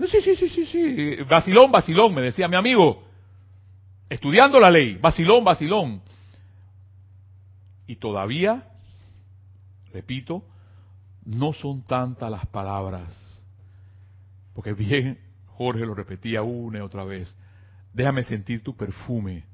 Sí, 0.00 0.20
sí, 0.20 0.34
sí, 0.34 0.48
sí, 0.48 0.66
sí. 0.66 1.16
Vacilón, 1.28 1.70
vacilón, 1.70 2.12
me 2.12 2.22
decía 2.22 2.48
mi 2.48 2.56
amigo. 2.56 3.04
Estudiando 4.08 4.58
la 4.58 4.70
ley. 4.70 4.96
Vacilón, 4.96 5.44
vacilón. 5.44 6.02
Y 7.86 7.96
todavía, 7.96 8.64
repito, 9.92 10.42
no 11.24 11.52
son 11.52 11.82
tantas 11.82 12.30
las 12.30 12.46
palabras. 12.46 13.29
Porque 14.60 14.74
bien, 14.74 15.18
Jorge 15.46 15.86
lo 15.86 15.94
repetía 15.94 16.42
una 16.42 16.80
y 16.80 16.80
otra 16.82 17.02
vez. 17.02 17.34
Déjame 17.94 18.24
sentir 18.24 18.62
tu 18.62 18.76
perfume. 18.76 19.44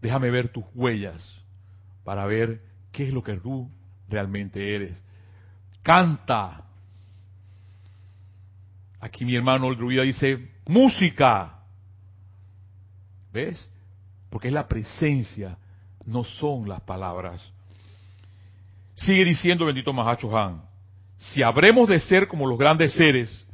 Déjame 0.00 0.30
ver 0.30 0.48
tus 0.48 0.64
huellas 0.74 1.22
para 2.02 2.24
ver 2.24 2.62
qué 2.90 3.04
es 3.04 3.12
lo 3.12 3.22
que 3.22 3.36
tú 3.36 3.70
realmente 4.08 4.74
eres. 4.74 5.04
Canta. 5.82 6.64
Aquí 8.98 9.26
mi 9.26 9.36
hermano 9.36 9.68
el 9.68 9.76
druida 9.76 10.04
dice, 10.04 10.52
música. 10.64 11.58
¿Ves? 13.30 13.70
Porque 14.30 14.48
es 14.48 14.54
la 14.54 14.68
presencia, 14.68 15.58
no 16.06 16.24
son 16.24 16.66
las 16.66 16.80
palabras. 16.80 17.52
Sigue 18.94 19.22
diciendo 19.26 19.66
bendito 19.66 19.92
Mahacho 19.92 20.34
Han, 20.34 20.62
si 21.18 21.42
habremos 21.42 21.86
de 21.90 22.00
ser 22.00 22.26
como 22.26 22.46
los 22.46 22.58
grandes 22.58 22.94
seres, 22.94 23.46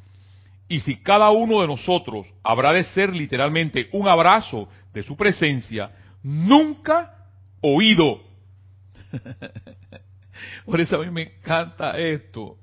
y 0.68 0.80
si 0.80 0.96
cada 0.96 1.30
uno 1.30 1.62
de 1.62 1.66
nosotros 1.66 2.26
habrá 2.42 2.72
de 2.72 2.84
ser 2.84 3.14
literalmente 3.16 3.88
un 3.92 4.06
abrazo 4.06 4.68
de 4.92 5.02
su 5.02 5.16
presencia, 5.16 5.90
nunca 6.22 7.14
oído. 7.62 8.20
Por 10.66 10.80
eso 10.80 10.96
a 10.96 11.04
mí 11.04 11.10
me 11.10 11.22
encanta 11.22 11.98
esto. 11.98 12.56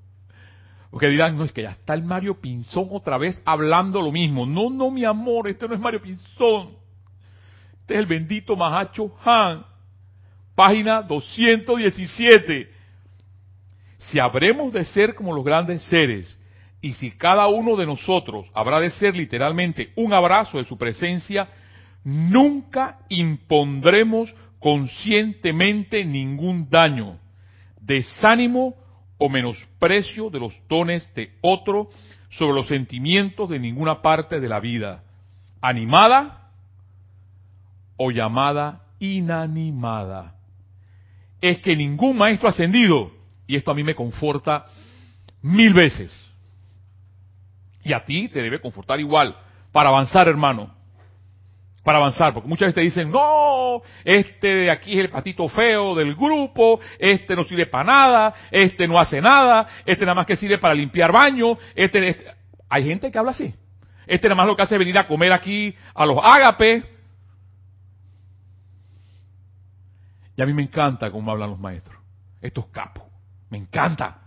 Porque 0.91 1.09
dirán, 1.09 1.35
no, 1.37 1.43
es 1.43 1.51
que 1.51 1.63
ya 1.63 1.71
está 1.71 1.93
el 1.93 2.03
Mario 2.03 2.39
Pinzón 2.39 2.87
otra 2.91 3.17
vez 3.17 3.41
hablando 3.43 4.01
lo 4.01 4.11
mismo. 4.11 4.45
No, 4.45 4.69
no, 4.69 4.91
mi 4.91 5.03
amor, 5.03 5.49
este 5.49 5.67
no 5.67 5.73
es 5.73 5.81
Mario 5.81 6.01
Pinzón. 6.01 6.69
Este 7.81 7.95
es 7.95 7.99
el 7.99 8.05
bendito 8.05 8.55
Mahacho 8.55 9.11
Han. 9.25 9.65
Página 10.53 11.01
217. 11.01 12.71
Si 13.97 14.19
habremos 14.19 14.71
de 14.71 14.85
ser 14.85 15.15
como 15.15 15.33
los 15.33 15.43
grandes 15.43 15.81
seres, 15.83 16.37
y 16.85 16.93
si 16.93 17.09
cada 17.09 17.47
uno 17.47 17.75
de 17.75 17.87
nosotros 17.87 18.45
habrá 18.53 18.79
de 18.79 18.91
ser 18.91 19.15
literalmente 19.15 19.91
un 19.95 20.13
abrazo 20.13 20.59
de 20.59 20.65
su 20.65 20.77
presencia, 20.77 21.49
nunca 22.03 22.99
impondremos 23.09 24.31
conscientemente 24.59 26.05
ningún 26.05 26.69
daño 26.69 27.17
desánimo 27.81 28.75
o 29.17 29.29
menosprecio 29.29 30.29
de 30.29 30.39
los 30.39 30.53
dones 30.69 31.11
de 31.15 31.31
otro 31.41 31.89
sobre 32.29 32.53
los 32.53 32.67
sentimientos 32.67 33.49
de 33.49 33.57
ninguna 33.57 34.03
parte 34.03 34.39
de 34.39 34.47
la 34.47 34.59
vida, 34.59 35.03
animada 35.61 36.51
o 37.97 38.11
llamada 38.11 38.83
inanimada. 38.99 40.35
Es 41.41 41.57
que 41.61 41.75
ningún 41.75 42.15
maestro 42.15 42.47
ascendido, 42.47 43.11
y 43.47 43.55
esto 43.55 43.71
a 43.71 43.73
mí 43.73 43.83
me 43.83 43.95
conforta 43.95 44.67
mil 45.41 45.73
veces, 45.73 46.24
y 47.85 47.93
a 47.93 48.03
ti 48.03 48.27
te 48.29 48.41
debe 48.41 48.59
confortar 48.59 48.99
igual, 48.99 49.37
para 49.71 49.89
avanzar 49.89 50.27
hermano, 50.27 50.73
para 51.83 51.99
avanzar, 51.99 52.33
porque 52.33 52.49
muchas 52.49 52.65
veces 52.65 52.75
te 52.75 52.81
dicen, 52.81 53.11
no, 53.11 53.83
este 54.03 54.47
de 54.47 54.71
aquí 54.71 54.93
es 54.93 55.05
el 55.05 55.11
patito 55.11 55.47
feo 55.47 55.93
del 55.93 56.15
grupo, 56.15 56.79
este 56.97 57.35
no 57.35 57.43
sirve 57.43 57.67
para 57.67 57.83
nada, 57.83 58.33
este 58.49 58.87
no 58.87 58.99
hace 58.99 59.21
nada, 59.21 59.67
este 59.85 60.03
nada 60.03 60.15
más 60.15 60.25
que 60.25 60.35
sirve 60.35 60.57
para 60.57 60.73
limpiar 60.73 61.11
baño, 61.11 61.59
este, 61.75 62.09
este... 62.09 62.25
hay 62.67 62.85
gente 62.85 63.11
que 63.11 63.19
habla 63.19 63.31
así. 63.31 63.53
Este 64.07 64.27
nada 64.27 64.35
más 64.35 64.47
lo 64.47 64.55
que 64.55 64.63
hace 64.63 64.75
es 64.75 64.79
venir 64.79 64.97
a 64.97 65.07
comer 65.07 65.31
aquí 65.31 65.75
a 65.93 66.07
los 66.07 66.17
ágapes. 66.23 66.83
Y 70.35 70.41
a 70.41 70.45
mí 70.47 70.53
me 70.53 70.63
encanta 70.63 71.11
cómo 71.11 71.31
hablan 71.31 71.51
los 71.51 71.59
maestros, 71.59 71.97
estos 72.41 72.65
capos, 72.67 73.03
me 73.51 73.59
encanta, 73.59 74.21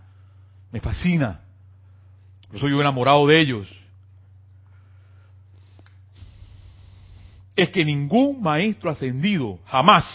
me 0.71 0.79
fascina. 0.79 1.41
Yo 2.51 2.59
soy 2.59 2.71
enamorado 2.73 3.27
de 3.27 3.39
ellos. 3.39 3.79
es 7.61 7.69
que 7.71 7.83
ningún 7.83 8.41
maestro 8.41 8.89
ascendido 8.89 9.59
jamás, 9.65 10.05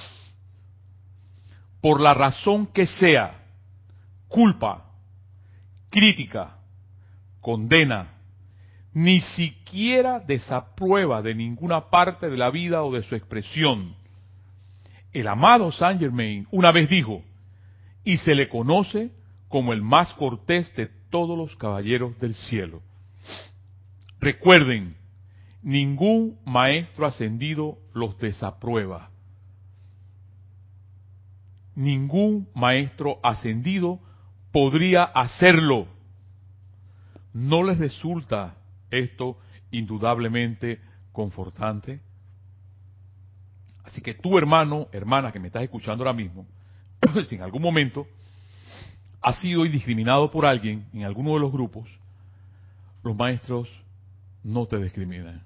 por 1.83 2.01
la 2.01 2.15
razón 2.15 2.67
que 2.67 2.87
sea, 2.87 3.45
culpa, 4.29 4.87
crítica, 5.91 6.57
condena, 7.43 8.15
ni 8.95 9.21
siquiera 9.21 10.21
desaprueba 10.21 11.21
de 11.21 11.35
ninguna 11.35 11.91
parte 11.91 12.31
de 12.31 12.37
la 12.39 12.49
vida 12.49 12.83
o 12.83 12.95
de 12.95 13.03
su 13.03 13.15
expresión. 13.15 13.95
El 15.13 15.29
amado 15.29 15.71
Saint 15.71 16.01
Germain 16.01 16.47
una 16.51 16.73
vez 16.73 16.89
dijo, 16.89 17.23
y 18.05 18.17
se 18.17 18.35
le 18.35 18.49
conoce 18.49 19.11
como 19.49 19.75
el 19.75 19.83
más 19.83 20.15
cortés 20.15 20.75
de 20.77 20.89
todos 21.15 21.39
los 21.39 21.55
caballeros 21.55 22.19
del 22.19 22.35
cielo. 22.35 22.83
Recuerden, 24.19 24.97
ningún 25.63 26.41
maestro 26.45 27.07
ascendido 27.07 27.79
los 27.93 28.19
desaprueba. 28.19 29.11
Ningún 31.77 32.49
maestro 32.53 33.21
ascendido 33.23 34.01
podría 34.51 35.05
hacerlo. 35.05 35.87
¿No 37.33 37.63
les 37.63 37.79
resulta 37.79 38.57
esto 38.91 39.39
indudablemente 39.71 40.81
confortante? 41.13 42.01
Así 43.85 44.01
que 44.01 44.15
tu 44.15 44.37
hermano, 44.37 44.89
hermana 44.91 45.31
que 45.31 45.39
me 45.39 45.47
estás 45.47 45.63
escuchando 45.63 46.03
ahora 46.03 46.13
mismo, 46.13 46.45
si 47.29 47.37
en 47.37 47.43
algún 47.43 47.63
momento 47.63 48.05
has 49.25 49.41
sido 49.41 49.67
indiscriminado 49.67 50.31
por 50.31 50.47
alguien 50.47 50.87
en 50.93 51.03
alguno 51.03 51.35
de 51.35 51.41
los 51.41 51.51
grupos, 51.51 51.89
los 53.03 53.17
maestros 53.17 53.69
no 54.45 54.67
te 54.67 54.79
discriminan 54.79 55.43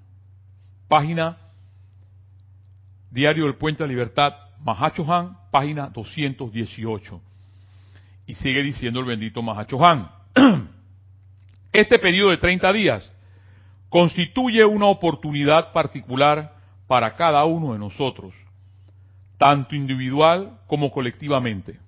página 0.89 1.37
Diario 3.11 3.45
del 3.45 3.55
Puente 3.55 3.83
de 3.83 3.89
Libertad, 3.89 4.33
Mahacho 4.61 5.05
Han, 5.11 5.37
página 5.51 5.87
218. 5.87 7.21
Y 8.27 8.33
sigue 8.33 8.61
diciendo 8.61 8.99
el 8.99 9.05
bendito 9.05 9.41
Mahacho 9.41 9.83
Han. 9.85 10.11
Este 11.71 11.97
periodo 11.99 12.31
de 12.31 12.37
30 12.37 12.73
días 12.73 13.13
constituye 13.87 14.65
una 14.65 14.87
oportunidad 14.87 15.71
particular 15.71 16.55
para 16.87 17.15
cada 17.15 17.45
uno 17.45 17.73
de 17.73 17.79
nosotros, 17.79 18.33
tanto 19.37 19.75
individual 19.75 20.59
como 20.67 20.91
colectivamente. 20.91 21.79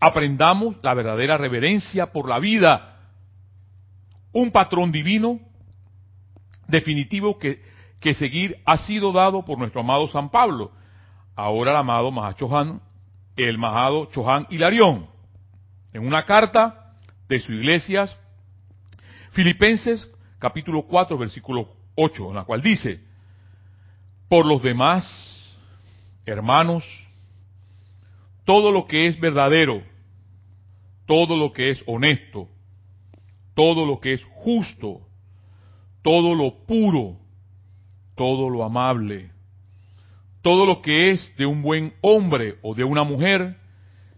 Aprendamos 0.00 0.76
la 0.82 0.94
verdadera 0.94 1.36
reverencia 1.36 2.10
por 2.10 2.28
la 2.28 2.38
vida, 2.38 2.96
un 4.32 4.50
patrón 4.50 4.90
divino 4.90 5.38
definitivo 6.66 7.38
que 7.38 8.14
seguir 8.14 8.56
ha 8.64 8.78
sido 8.78 9.12
dado 9.12 9.44
por 9.44 9.58
nuestro 9.58 9.82
amado 9.82 10.08
San 10.08 10.30
Pablo, 10.30 10.72
ahora 11.36 11.72
el 11.72 11.76
amado 11.76 12.10
Mahachohan, 12.10 12.80
el 13.36 13.58
Mahado 13.58 14.06
Chohan 14.06 14.46
Hilarión, 14.50 15.06
en 15.92 16.06
una 16.06 16.24
carta 16.24 16.94
de 17.28 17.38
su 17.40 17.52
iglesia, 17.52 18.06
Filipenses 19.32 20.10
capítulo 20.38 20.82
4, 20.82 21.18
versículo 21.18 21.68
8, 21.94 22.30
en 22.30 22.34
la 22.34 22.44
cual 22.44 22.62
dice, 22.62 23.00
por 24.28 24.46
los 24.46 24.62
demás, 24.62 25.56
hermanos, 26.24 26.84
todo 28.44 28.72
lo 28.72 28.86
que 28.86 29.06
es 29.06 29.18
verdadero, 29.20 29.82
todo 31.10 31.36
lo 31.36 31.52
que 31.52 31.70
es 31.70 31.82
honesto, 31.88 32.46
todo 33.56 33.84
lo 33.84 33.98
que 33.98 34.12
es 34.12 34.24
justo, 34.30 35.00
todo 36.02 36.36
lo 36.36 36.64
puro, 36.66 37.16
todo 38.14 38.48
lo 38.48 38.62
amable, 38.62 39.32
todo 40.40 40.64
lo 40.64 40.80
que 40.80 41.10
es 41.10 41.36
de 41.36 41.46
un 41.46 41.62
buen 41.62 41.94
hombre 42.00 42.58
o 42.62 42.76
de 42.76 42.84
una 42.84 43.02
mujer, 43.02 43.58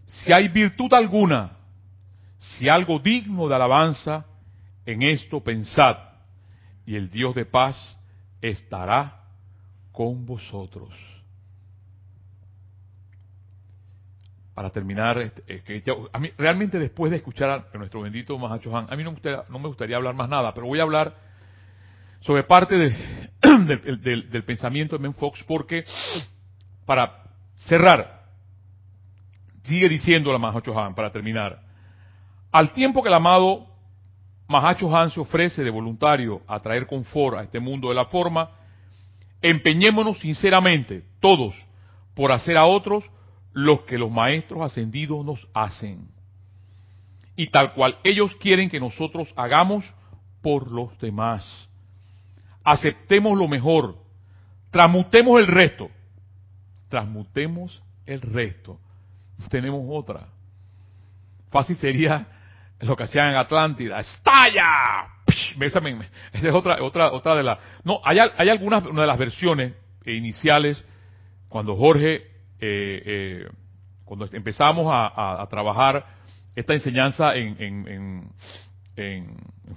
si 0.05 0.31
hay 0.31 0.49
virtud 0.49 0.93
alguna, 0.93 1.57
si 2.37 2.69
algo 2.69 2.99
digno 2.99 3.47
de 3.47 3.55
alabanza, 3.55 4.27
en 4.85 5.01
esto 5.01 5.43
pensad, 5.43 5.97
y 6.85 6.95
el 6.95 7.09
Dios 7.09 7.33
de 7.33 7.45
paz 7.45 7.99
estará 8.39 9.23
con 9.91 10.27
vosotros. 10.27 11.12
Para 14.53 14.69
terminar, 14.69 15.17
este, 15.17 15.83
a 16.11 16.19
mí, 16.19 16.29
realmente 16.37 16.77
después 16.77 17.09
de 17.09 17.17
escuchar 17.17 17.49
a 17.49 17.77
nuestro 17.77 18.01
bendito 18.01 18.37
Mahacho 18.37 18.75
Han, 18.77 18.85
a 18.91 18.95
mí 18.95 19.03
no 19.03 19.59
me 19.59 19.67
gustaría 19.67 19.95
hablar 19.95 20.13
más 20.13 20.29
nada, 20.29 20.53
pero 20.53 20.67
voy 20.67 20.79
a 20.79 20.83
hablar 20.83 21.15
sobre 22.19 22.43
parte 22.43 22.75
del, 23.41 24.43
pensamiento 24.45 24.95
de 24.95 25.03
Ben 25.03 25.15
Fox 25.15 25.43
porque, 25.47 25.85
para 26.85 27.23
cerrar, 27.55 28.25
sigue 29.63 29.89
diciendo 29.89 30.31
la 30.31 30.37
Mahacho 30.37 30.79
Han, 30.79 30.93
para 30.93 31.11
terminar, 31.11 31.59
al 32.51 32.73
tiempo 32.73 33.01
que 33.01 33.09
el 33.09 33.15
amado 33.15 33.65
Mahacho 34.47 34.95
Han 34.95 35.09
se 35.09 35.19
ofrece 35.19 35.63
de 35.63 35.71
voluntario 35.71 36.41
a 36.47 36.59
traer 36.59 36.85
confort 36.85 37.39
a 37.39 37.43
este 37.43 37.59
mundo 37.59 37.89
de 37.89 37.95
la 37.95 38.05
forma, 38.05 38.51
empeñémonos 39.41 40.19
sinceramente, 40.19 41.03
todos, 41.19 41.55
por 42.13 42.31
hacer 42.31 42.55
a 42.55 42.65
otros 42.65 43.03
lo 43.53 43.85
que 43.85 43.97
los 43.97 44.11
maestros 44.11 44.61
ascendidos 44.61 45.25
nos 45.25 45.47
hacen. 45.53 46.09
Y 47.35 47.47
tal 47.47 47.73
cual 47.73 47.97
ellos 48.03 48.35
quieren 48.35 48.69
que 48.69 48.79
nosotros 48.79 49.31
hagamos 49.35 49.91
por 50.41 50.71
los 50.71 50.97
demás 50.99 51.69
aceptemos 52.63 53.37
lo 53.37 53.47
mejor, 53.47 53.97
transmutemos 54.71 55.39
el 55.39 55.47
resto, 55.47 55.89
transmutemos 56.89 57.83
el 58.05 58.21
resto. 58.21 58.79
Tenemos 59.49 59.81
otra. 59.89 60.27
Fácil 61.49 61.75
sería 61.75 62.27
lo 62.79 62.95
que 62.95 63.03
hacían 63.03 63.31
en 63.31 63.35
Atlántida, 63.35 63.99
estalla. 63.99 65.07
Esa, 65.59 65.79
es 66.33 66.53
otra, 66.53 66.81
otra, 66.83 67.11
otra 67.11 67.35
de 67.35 67.43
las. 67.43 67.59
No, 67.83 67.99
hay, 68.03 68.17
hay 68.19 68.49
algunas 68.49 68.83
una 68.85 69.01
de 69.01 69.07
las 69.07 69.17
versiones 69.17 69.73
iniciales 70.05 70.83
cuando 71.49 71.75
Jorge, 71.75 72.23
eh, 72.65 73.03
eh, 73.05 73.47
cuando 74.05 74.29
empezamos 74.31 74.89
a, 74.89 75.45
trabajar 75.49 76.05
esta 76.55 76.73
enseñanza 76.73 77.35
en, 77.35 78.31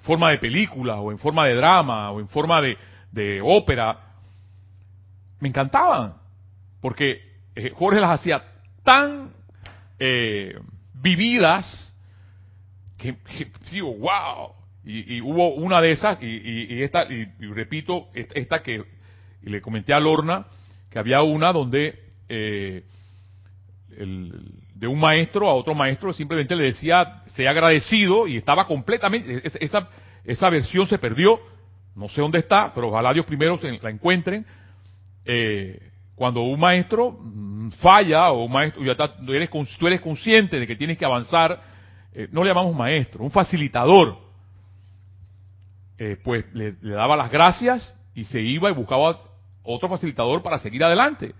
forma 0.03 0.29
de 0.31 0.37
película 0.37 0.95
o 1.01 1.11
en 1.11 1.19
forma 1.19 1.45
de 1.47 1.55
drama 1.55 2.11
o 2.11 2.21
en 2.21 2.29
forma 2.29 2.61
de, 2.61 3.41
ópera, 3.43 3.99
me 5.41 5.49
encantaban, 5.49 6.13
porque 6.79 7.21
eh, 7.55 7.73
Jorge 7.75 7.99
las 7.99 8.21
hacía 8.21 8.41
tan 8.85 9.33
vividas 10.93 11.93
que, 12.97 13.17
digo, 13.69 13.95
wow, 13.95 14.53
y, 14.85 15.19
hubo 15.19 15.55
una 15.55 15.81
de 15.81 15.91
esas, 15.91 16.19
y, 16.21 16.81
esta, 16.83 17.03
y, 17.11 17.25
repito, 17.53 18.07
esta 18.13 18.63
que 18.63 18.81
le 19.41 19.61
comenté 19.61 19.93
a 19.93 19.99
Lorna, 19.99 20.45
que 20.89 20.99
había 20.99 21.21
una 21.21 21.51
donde 21.51 22.06
eh, 22.29 22.83
de 24.75 24.87
un 24.87 24.99
maestro 24.99 25.49
a 25.49 25.53
otro 25.55 25.73
maestro 25.73 26.13
simplemente 26.13 26.55
le 26.55 26.65
decía, 26.65 27.23
sea 27.27 27.49
agradecido 27.49 28.27
y 28.27 28.37
estaba 28.37 28.67
completamente, 28.67 29.41
esa, 29.43 29.89
esa 30.23 30.49
versión 30.49 30.85
se 30.85 30.99
perdió, 30.99 31.39
no 31.95 32.07
sé 32.09 32.21
dónde 32.21 32.39
está, 32.39 32.71
pero 32.75 32.89
ojalá 32.89 33.11
Dios 33.13 33.25
primero 33.25 33.59
la 33.81 33.89
encuentren. 33.89 34.45
Eh, 35.25 35.81
cuando 36.15 36.41
un 36.41 36.59
maestro 36.59 37.11
mm, 37.11 37.71
falla 37.79 38.31
o 38.31 38.45
un 38.45 38.51
maestro, 38.51 38.83
ya 38.83 38.95
tú, 38.95 39.33
eres, 39.33 39.49
tú 39.79 39.87
eres 39.87 40.01
consciente 40.01 40.59
de 40.59 40.67
que 40.67 40.75
tienes 40.75 40.97
que 40.97 41.05
avanzar, 41.05 41.59
eh, 42.13 42.27
no 42.31 42.43
le 42.43 42.49
llamamos 42.49 42.75
maestro, 42.75 43.23
un 43.23 43.31
facilitador. 43.31 44.27
Pues 46.23 46.45
le, 46.53 46.73
daba 46.73 47.15
las 47.15 47.31
gracias 47.31 47.95
y 48.13 48.25
se 48.25 48.39
iba 48.39 48.69
y 48.69 48.73
buscaba 48.73 49.19
otro 49.63 49.89
facilitador 49.89 50.43
para 50.43 50.59
seguir 50.59 50.83
adelante. 50.83 51.33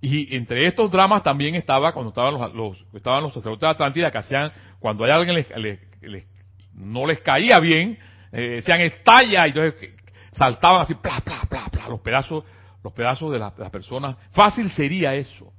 Y 0.00 0.36
entre 0.36 0.66
estos 0.66 0.90
dramas 0.90 1.22
también 1.22 1.54
estaba 1.54 1.92
cuando 1.92 2.10
estaban 2.10 2.34
los, 2.54 2.84
estaban 2.92 3.22
los 3.22 3.32
sacerdotes 3.32 3.62
de 3.62 3.68
Atlántida 3.68 4.10
que 4.10 4.18
hacían, 4.18 4.52
cuando 4.78 5.04
hay 5.04 5.10
alguien 5.10 5.44
les, 5.56 6.26
no 6.74 7.06
les 7.06 7.20
caía 7.20 7.58
bien, 7.58 7.98
eh, 8.32 8.40
decían 8.56 8.80
estalla, 8.82 9.46
y 9.46 9.50
entonces 9.50 9.94
saltaban 10.32 10.82
así, 10.82 10.94
pla, 10.94 11.20
pla, 11.24 11.42
pla, 11.48 11.88
los 11.88 12.00
pedazos 12.00 12.44
los 12.86 12.92
pedazos 12.92 13.32
de, 13.32 13.40
las 13.40 13.70
personas. 13.72 14.16
Fácil 14.30 14.70
sería 14.70 15.12
eso. 15.12 15.52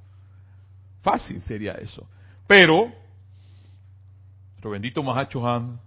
Fácil 1.02 1.42
sería 1.42 1.74
eso. 1.74 2.08
Pero, 2.48 2.90
nuestro 4.52 4.72
bendito 4.72 5.04
Mahacho 5.04 5.46
Han, 5.46 5.78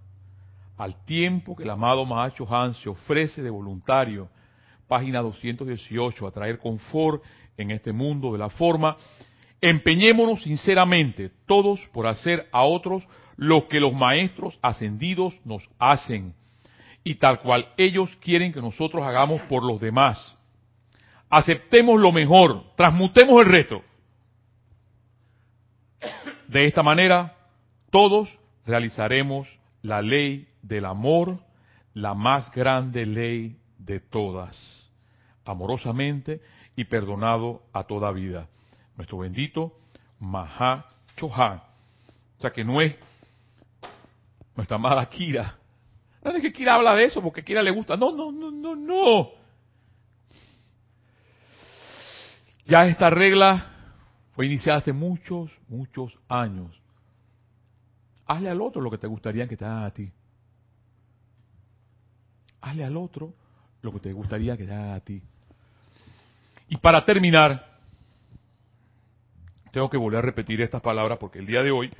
al 0.77 1.03
tiempo 1.03 1.55
que 1.55 1.63
el 1.63 1.71
amado 1.71 2.05
Mahacho 2.05 2.45
Han 2.53 2.75
se 2.75 2.89
ofrece 2.89 3.41
de 3.41 3.49
voluntario, 3.49 4.29
página 4.87 5.21
218, 5.21 6.27
a 6.27 6.31
traer 6.31 6.59
confort 6.59 7.23
en 7.61 7.71
este 7.71 7.91
mundo 7.91 8.33
de 8.33 8.39
la 8.39 8.49
forma, 8.49 8.97
empeñémonos 9.61 10.43
sinceramente 10.43 11.31
todos 11.45 11.79
por 11.93 12.07
hacer 12.07 12.47
a 12.51 12.63
otros 12.63 13.07
lo 13.37 13.67
que 13.67 13.79
los 13.79 13.93
maestros 13.93 14.57
ascendidos 14.61 15.39
nos 15.45 15.67
hacen 15.79 16.33
y 17.03 17.15
tal 17.15 17.41
cual 17.41 17.67
ellos 17.77 18.15
quieren 18.17 18.53
que 18.53 18.61
nosotros 18.61 19.03
hagamos 19.03 19.41
por 19.43 19.63
los 19.63 19.79
demás. 19.79 20.37
Aceptemos 21.29 21.99
lo 21.99 22.11
mejor, 22.11 22.75
transmutemos 22.75 23.41
el 23.41 23.47
resto. 23.47 23.81
De 26.47 26.65
esta 26.65 26.83
manera, 26.83 27.35
todos 27.89 28.37
realizaremos 28.65 29.47
la 29.81 30.01
ley 30.01 30.47
del 30.61 30.85
amor, 30.85 31.39
la 31.93 32.13
más 32.13 32.51
grande 32.51 33.05
ley 33.05 33.57
de 33.77 33.99
todas, 33.99 34.89
amorosamente 35.45 36.41
y 36.75 36.85
perdonado 36.85 37.63
a 37.73 37.83
toda 37.83 38.11
vida. 38.11 38.47
Nuestro 38.95 39.19
bendito 39.19 39.77
Maha 40.19 40.87
Chohan. 41.15 41.57
O 42.37 42.41
sea 42.41 42.51
que 42.51 42.63
no 42.63 42.81
es 42.81 42.95
nuestra 44.55 44.75
amada 44.75 45.05
Kira. 45.07 45.57
No 46.23 46.31
es 46.31 46.41
que 46.41 46.53
Kira 46.53 46.75
habla 46.75 46.95
de 46.95 47.05
eso 47.05 47.21
porque 47.21 47.43
Kira 47.43 47.61
le 47.61 47.71
gusta. 47.71 47.97
No, 47.97 48.11
no, 48.11 48.31
no, 48.31 48.51
no, 48.51 48.75
no. 48.75 49.29
Ya 52.65 52.85
esta 52.85 53.09
regla 53.09 53.65
fue 54.33 54.45
iniciada 54.45 54.79
hace 54.79 54.93
muchos, 54.93 55.51
muchos 55.67 56.17
años. 56.27 56.79
Hazle 58.25 58.49
al 58.49 58.61
otro 58.61 58.81
lo 58.81 58.89
que 58.89 58.97
te 58.97 59.07
gustaría 59.07 59.47
que 59.47 59.57
te 59.57 59.65
haga 59.65 59.85
a 59.85 59.91
ti. 59.91 60.11
Hazle 62.61 62.85
al 62.85 62.95
otro 62.95 63.33
lo 63.81 63.91
que 63.91 63.99
te 63.99 64.13
gustaría 64.13 64.55
que 64.55 64.65
te 64.65 64.73
haga 64.73 64.95
a 64.95 64.99
ti. 65.01 65.21
Y 66.71 66.77
para 66.77 67.03
terminar, 67.03 67.67
tengo 69.73 69.89
que 69.89 69.97
volver 69.97 70.19
a 70.19 70.21
repetir 70.21 70.61
estas 70.61 70.81
palabras 70.81 71.17
porque 71.17 71.39
el 71.39 71.45
día 71.45 71.63
de 71.63 71.71
hoy 71.71 71.91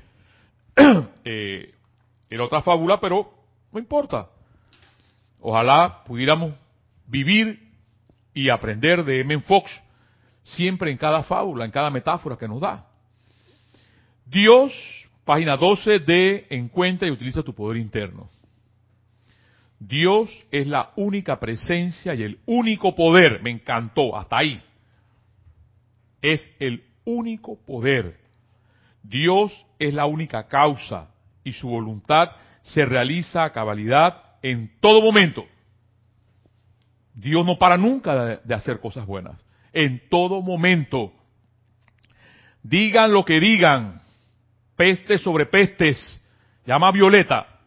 eh, 1.26 1.76
era 2.30 2.46
otra 2.46 2.62
fábula, 2.62 2.98
pero 3.02 3.34
no 3.74 3.80
importa. 3.80 4.30
Ojalá 5.42 6.06
pudiéramos 6.06 6.54
vivir 7.06 7.70
y 8.34 8.48
aprender 8.48 9.04
de 9.04 9.20
M. 9.20 9.42
Fox 9.42 9.70
siempre 10.44 10.90
en 10.90 10.98
cada 10.98 11.24
fábula, 11.24 11.66
en 11.66 11.72
cada 11.72 11.90
metáfora 11.90 12.38
que 12.38 12.48
nos 12.48 12.62
da. 12.62 12.88
Dios, 14.26 14.72
página 15.26 15.58
12 15.58 16.00
de 16.00 16.48
Encuentra 16.50 17.10
y 17.10 17.12
utiliza 17.12 17.44
tu 17.44 17.54
poder 17.54 17.76
interno. 17.76 18.30
Dios 19.82 20.30
es 20.52 20.68
la 20.68 20.92
única 20.96 21.40
presencia 21.40 22.14
y 22.14 22.22
el 22.22 22.40
único 22.46 22.94
poder. 22.94 23.42
Me 23.42 23.50
encantó, 23.50 24.16
hasta 24.16 24.38
ahí. 24.38 24.62
Es 26.22 26.48
el 26.60 26.84
único 27.04 27.58
poder. 27.66 28.20
Dios 29.02 29.52
es 29.80 29.96
la 29.96 30.06
única 30.06 30.48
causa 30.48 31.10
y 31.44 31.54
su 31.54 31.68
voluntad 31.68 32.30
se 32.62 32.86
realiza 32.86 33.44
a 33.44 33.52
cabalidad 33.52 34.22
en 34.44 34.72
todo 34.80 35.02
momento. 35.02 35.48
Dios 37.16 37.44
no 37.44 37.58
para 37.58 37.76
nunca 37.76 38.40
de, 38.44 38.54
hacer 38.54 38.80
cosas 38.80 39.08
buenas. 39.08 39.36
En 39.74 40.08
todo 40.10 40.44
momento. 40.44 41.12
Digan 42.62 43.12
lo 43.12 43.26
que 43.26 43.40
digan. 43.40 44.04
Pestes 44.76 45.24
sobre 45.24 45.48
pestes. 45.48 46.22
Llama 46.68 46.92
Violeta 46.92 47.61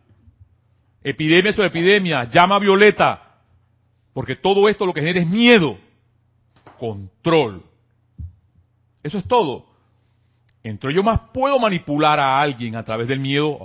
epidemia 1.04 1.52
sobre 1.52 1.68
epidemia, 1.68 2.24
llama 2.24 2.58
violeta, 2.58 3.22
porque 4.14 4.36
todo 4.36 4.68
esto 4.68 4.86
lo 4.86 4.94
que 4.94 5.02
genera 5.02 5.20
es 5.20 5.28
miedo, 5.28 5.76
control. 6.78 7.62
Eso 9.02 9.18
es 9.18 9.28
todo. 9.28 9.66
Entre 10.62 10.94
yo 10.94 11.02
más 11.02 11.20
puedo 11.32 11.58
manipular 11.58 12.18
a 12.18 12.40
alguien 12.40 12.74
a 12.74 12.82
través 12.82 13.06
del 13.06 13.20
miedo. 13.20 13.58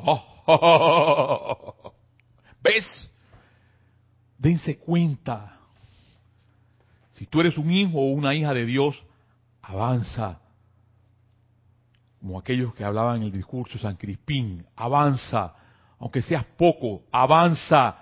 ¿Ves? 2.62 3.10
Dense 4.38 4.78
cuenta. 4.78 5.58
Si 7.12 7.26
tú 7.26 7.40
eres 7.40 7.58
un 7.58 7.72
hijo 7.72 8.00
o 8.00 8.12
una 8.12 8.36
hija 8.36 8.54
de 8.54 8.66
Dios, 8.66 9.02
avanza. 9.62 10.42
Como 12.20 12.38
aquellos 12.38 12.74
que 12.74 12.84
hablaban 12.84 13.18
en 13.18 13.24
el 13.24 13.32
discurso 13.32 13.76
de 13.76 13.80
San 13.80 13.96
Crispín, 13.96 14.66
avanza 14.76 15.56
aunque 16.00 16.22
seas 16.22 16.46
poco, 16.58 17.04
avanza. 17.12 17.98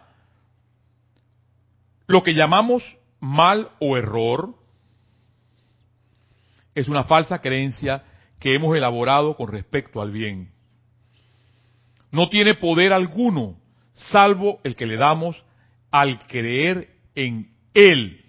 Lo 2.06 2.24
que 2.24 2.34
llamamos 2.34 2.84
mal 3.20 3.72
o 3.80 3.98
error 3.98 4.56
es 6.76 6.88
una 6.88 7.04
falsa 7.06 7.40
creencia 7.42 8.04
que 8.40 8.54
hemos 8.54 8.76
elaborado 8.76 9.36
con 9.36 9.48
respecto 9.48 10.02
al 10.02 10.12
bien. 10.12 10.52
No 12.12 12.30
tiene 12.30 12.54
poder 12.54 12.94
alguno, 12.94 13.58
salvo 13.94 14.60
el 14.64 14.76
que 14.76 14.86
le 14.86 14.96
damos 14.96 15.44
al 15.90 16.20
creer 16.28 16.90
en 17.16 17.52
él. 17.74 18.24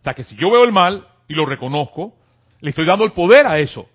O 0.00 0.04
sea 0.04 0.14
que 0.14 0.24
si 0.24 0.36
yo 0.36 0.50
veo 0.50 0.64
el 0.64 0.72
mal 0.72 1.08
y 1.26 1.34
lo 1.34 1.46
reconozco, 1.46 2.14
le 2.60 2.70
estoy 2.70 2.84
dando 2.84 3.04
el 3.04 3.12
poder 3.12 3.46
a 3.46 3.58
eso. 3.58 3.88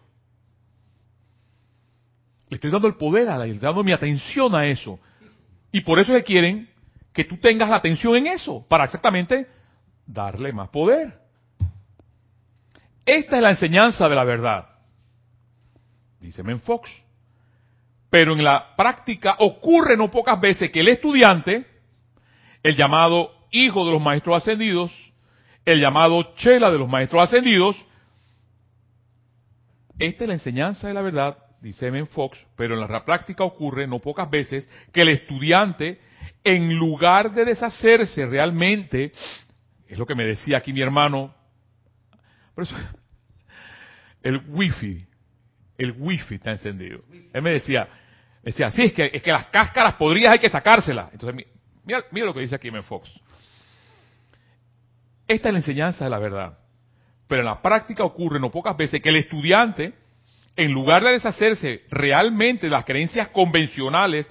Le 2.49 2.55
estoy 2.55 2.71
dando 2.71 2.87
el 2.87 2.95
poder 2.95 3.29
a 3.29 3.37
la, 3.37 3.45
le 3.45 3.53
estoy 3.53 3.67
dando 3.67 3.83
mi 3.83 3.91
atención 3.91 4.53
a 4.55 4.65
eso. 4.65 4.99
Y 5.71 5.81
por 5.81 5.99
eso 5.99 6.13
que 6.13 6.23
quieren 6.23 6.69
que 7.13 7.23
tú 7.23 7.37
tengas 7.37 7.69
la 7.69 7.77
atención 7.77 8.15
en 8.17 8.27
eso, 8.27 8.65
para 8.67 8.85
exactamente 8.85 9.47
darle 10.05 10.51
más 10.51 10.69
poder. 10.69 11.17
Esta 13.05 13.37
es 13.37 13.41
la 13.41 13.51
enseñanza 13.51 14.09
de 14.09 14.15
la 14.15 14.23
verdad, 14.23 14.67
dice 16.19 16.43
Fox. 16.59 16.89
Pero 18.09 18.33
en 18.33 18.43
la 18.43 18.75
práctica 18.75 19.35
ocurre 19.39 19.95
no 19.95 20.11
pocas 20.11 20.39
veces 20.39 20.71
que 20.71 20.81
el 20.81 20.89
estudiante, 20.89 21.65
el 22.63 22.75
llamado 22.75 23.31
hijo 23.51 23.85
de 23.85 23.91
los 23.93 24.01
maestros 24.01 24.37
ascendidos, 24.37 24.91
el 25.65 25.79
llamado 25.79 26.35
chela 26.35 26.69
de 26.69 26.77
los 26.77 26.89
maestros 26.89 27.23
ascendidos, 27.23 27.77
esta 29.97 30.23
es 30.23 30.27
la 30.27 30.33
enseñanza 30.33 30.87
de 30.87 30.93
la 30.93 31.01
verdad, 31.01 31.37
dice 31.65 31.89
Men 31.89 32.05
Fox, 32.05 32.37
pero 32.55 32.75
en 32.75 32.91
la 32.91 33.03
práctica 33.03 33.43
ocurre 33.43 33.87
no 33.87 33.97
pocas 33.97 34.29
veces 34.29 34.69
que 34.93 35.01
el 35.01 35.09
estudiante, 35.09 35.99
en 36.43 36.75
lugar 36.75 37.33
de 37.33 37.43
deshacerse 37.43 38.27
realmente, 38.27 39.11
es 39.87 39.97
lo 39.97 40.05
que 40.05 40.13
me 40.13 40.25
decía 40.25 40.57
aquí 40.57 40.71
mi 40.71 40.81
hermano, 40.81 41.33
por 42.53 42.65
eso, 42.65 42.75
el 44.21 44.43
wifi, 44.47 45.07
el 45.79 45.95
wifi 45.97 46.35
está 46.35 46.51
encendido. 46.51 47.01
Él 47.33 47.41
me 47.41 47.53
decía, 47.53 47.87
decía, 48.43 48.69
sí, 48.69 48.83
es 48.83 48.93
que, 48.93 49.09
es 49.11 49.23
que 49.23 49.31
las 49.31 49.47
cáscaras 49.47 49.95
podrías 49.95 50.33
hay 50.33 50.39
que 50.39 50.49
sacárselas. 50.49 51.11
Entonces, 51.13 51.47
mira, 51.83 52.03
mira 52.11 52.27
lo 52.27 52.33
que 52.35 52.41
dice 52.41 52.53
aquí 52.53 52.69
Men 52.69 52.83
Fox. 52.83 53.09
Esta 55.27 55.49
es 55.49 55.53
la 55.53 55.59
enseñanza 55.59 56.03
de 56.03 56.11
la 56.11 56.19
verdad. 56.19 56.59
Pero 57.27 57.41
en 57.41 57.47
la 57.47 57.59
práctica 57.59 58.03
ocurre 58.03 58.39
no 58.39 58.51
pocas 58.51 58.77
veces 58.77 59.01
que 59.01 59.09
el 59.09 59.15
estudiante, 59.15 60.04
en 60.55 60.71
lugar 60.71 61.03
de 61.03 61.11
deshacerse 61.11 61.83
realmente 61.89 62.67
de 62.67 62.71
las 62.71 62.85
creencias 62.85 63.29
convencionales 63.29 64.29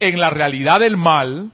en 0.00 0.18
la 0.18 0.30
realidad 0.30 0.80
del 0.80 0.96
mal, 0.96 1.52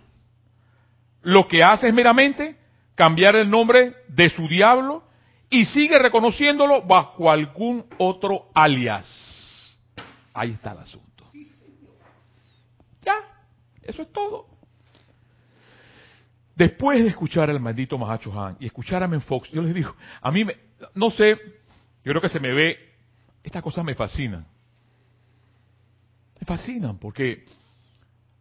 lo 1.22 1.48
que 1.48 1.62
hace 1.62 1.88
es 1.88 1.94
meramente 1.94 2.56
cambiar 2.94 3.36
el 3.36 3.48
nombre 3.48 3.94
de 4.08 4.28
su 4.30 4.48
diablo 4.48 5.04
y 5.50 5.64
sigue 5.64 5.98
reconociéndolo 5.98 6.82
bajo 6.82 7.30
algún 7.30 7.84
otro 7.98 8.48
alias. 8.54 9.06
Ahí 10.34 10.52
está 10.52 10.72
el 10.72 10.78
asunto. 10.78 11.30
Ya, 13.02 13.14
eso 13.82 14.02
es 14.02 14.12
todo. 14.12 14.46
Después 16.54 17.02
de 17.02 17.08
escuchar 17.08 17.50
al 17.50 17.60
maldito 17.60 17.98
Mahacho 17.98 18.32
Han 18.38 18.56
y 18.60 18.66
escuchar 18.66 19.02
a 19.02 19.20
Fox, 19.20 19.50
yo 19.50 19.62
les 19.62 19.74
digo, 19.74 19.94
a 20.20 20.30
mí, 20.30 20.44
me, 20.44 20.56
no 20.94 21.10
sé, 21.10 21.36
yo 22.04 22.12
creo 22.12 22.20
que 22.20 22.28
se 22.28 22.40
me 22.40 22.52
ve 22.52 22.91
estas 23.42 23.62
cosas 23.62 23.84
me 23.84 23.94
fascinan. 23.94 24.46
Me 26.40 26.46
fascinan 26.46 26.98
porque, 26.98 27.44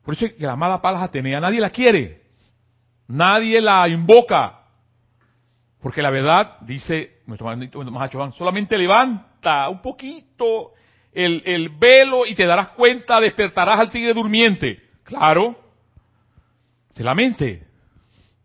por 0.03 0.13
eso 0.13 0.25
es 0.25 0.33
que 0.33 0.45
la 0.45 0.53
amada 0.53 0.81
Palas 0.81 1.03
Atenea 1.03 1.39
nadie 1.39 1.59
la 1.59 1.69
quiere. 1.69 2.21
Nadie 3.07 3.61
la 3.61 3.87
invoca. 3.87 4.59
Porque 5.81 6.01
la 6.01 6.09
verdad, 6.09 6.59
dice 6.61 7.21
nuestro 7.25 7.47
Mahacho 7.91 8.31
solamente 8.33 8.77
levanta 8.77 9.67
un 9.69 9.81
poquito 9.81 10.73
el, 11.11 11.41
el 11.45 11.69
velo 11.69 12.25
y 12.25 12.35
te 12.35 12.45
darás 12.45 12.69
cuenta, 12.69 13.19
despertarás 13.19 13.79
al 13.79 13.89
tigre 13.89 14.13
durmiente. 14.13 14.81
Claro, 15.03 15.59
se 16.93 17.03
la 17.03 17.15
mente, 17.15 17.67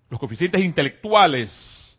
los 0.08 0.18
coeficientes 0.18 0.62
intelectuales, 0.62 1.96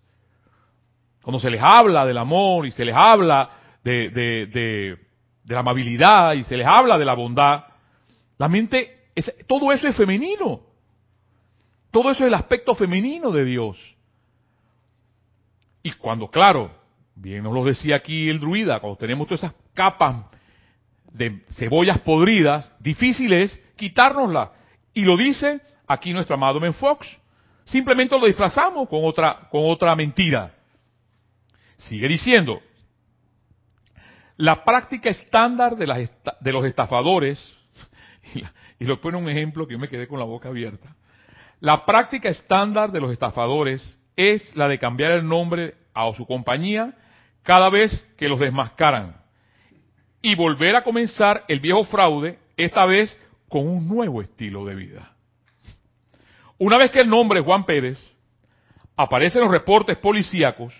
cuando 1.21 1.39
se 1.39 1.49
les 1.49 1.61
habla 1.61 2.05
del 2.05 2.17
amor 2.17 2.65
y 2.65 2.71
se 2.71 2.85
les 2.85 2.95
habla 2.95 3.49
de, 3.83 4.09
de, 4.09 4.45
de, 4.47 4.97
la 5.45 5.59
amabilidad 5.59 6.33
y 6.33 6.43
se 6.43 6.57
les 6.57 6.67
habla 6.67 6.97
de 6.97 7.05
la 7.05 7.13
bondad, 7.13 7.63
la 8.37 8.47
mente, 8.47 9.09
es, 9.15 9.33
todo 9.47 9.71
eso 9.71 9.87
es 9.87 9.95
femenino. 9.95 10.61
Todo 11.91 12.11
eso 12.11 12.23
es 12.23 12.27
el 12.27 12.33
aspecto 12.33 12.75
femenino 12.75 13.31
de 13.31 13.45
Dios. 13.45 13.77
Y 15.81 15.91
cuando, 15.93 16.29
claro, 16.29 16.71
bien 17.15 17.43
nos 17.43 17.53
lo 17.53 17.63
decía 17.63 17.95
aquí 17.95 18.29
el 18.29 18.39
druida, 18.39 18.79
cuando 18.79 18.97
tenemos 18.97 19.27
todas 19.27 19.43
esas 19.43 19.55
capas 19.73 20.25
de 21.11 21.43
cebollas 21.51 21.99
podridas, 22.01 22.71
difícil 22.79 23.33
es 23.33 23.57
quitárnoslas. 23.75 24.49
Y 24.93 25.01
lo 25.01 25.15
dice 25.15 25.61
aquí 25.87 26.13
nuestro 26.13 26.35
amado 26.35 26.59
Ben 26.59 26.73
Fox. 26.73 27.07
Simplemente 27.65 28.17
lo 28.17 28.25
disfrazamos 28.25 28.87
con 28.87 29.03
otra, 29.03 29.47
con 29.49 29.61
otra 29.65 29.95
mentira. 29.95 30.53
Sigue 31.77 32.07
diciendo, 32.07 32.61
la 34.37 34.63
práctica 34.63 35.09
estándar 35.09 35.75
de, 35.75 35.87
los 36.51 36.65
estafadores, 36.65 37.57
y, 38.79 38.85
lo 38.85 39.01
pone 39.01 39.17
un 39.17 39.29
ejemplo 39.29 39.67
que 39.67 39.73
yo 39.73 39.79
me 39.79 39.89
quedé 39.89 40.07
con 40.07 40.19
la 40.19 40.25
boca 40.25 40.49
abierta, 40.49 40.95
la 41.59 41.85
práctica 41.85 42.29
estándar 42.29 42.91
de 42.91 43.01
los 43.01 43.11
estafadores 43.11 43.99
es 44.15 44.55
la 44.55 44.67
de 44.67 44.77
cambiar 44.77 45.11
el 45.13 45.27
nombre 45.27 45.73
a 45.93 46.11
su 46.13 46.25
compañía 46.25 46.93
cada 47.41 47.69
vez 47.69 48.05
que 48.15 48.29
los 48.29 48.39
desmascaran 48.39 49.17
y 50.21 50.35
volver 50.35 50.75
a 50.75 50.83
comenzar 50.83 51.43
el 51.47 51.59
viejo 51.59 51.83
fraude, 51.85 52.37
esta 52.57 52.85
vez 52.85 53.17
con 53.49 53.67
un 53.67 53.87
nuevo 53.87 54.21
estilo 54.21 54.65
de 54.65 54.75
vida. 54.75 55.13
Una 56.59 56.77
vez 56.77 56.91
que 56.91 57.01
el 57.01 57.09
nombre 57.09 57.41
Juan 57.41 57.65
Pérez 57.65 57.97
aparece 58.95 59.37
en 59.37 59.45
los 59.45 59.53
reportes 59.53 59.97
policíacos, 59.97 60.73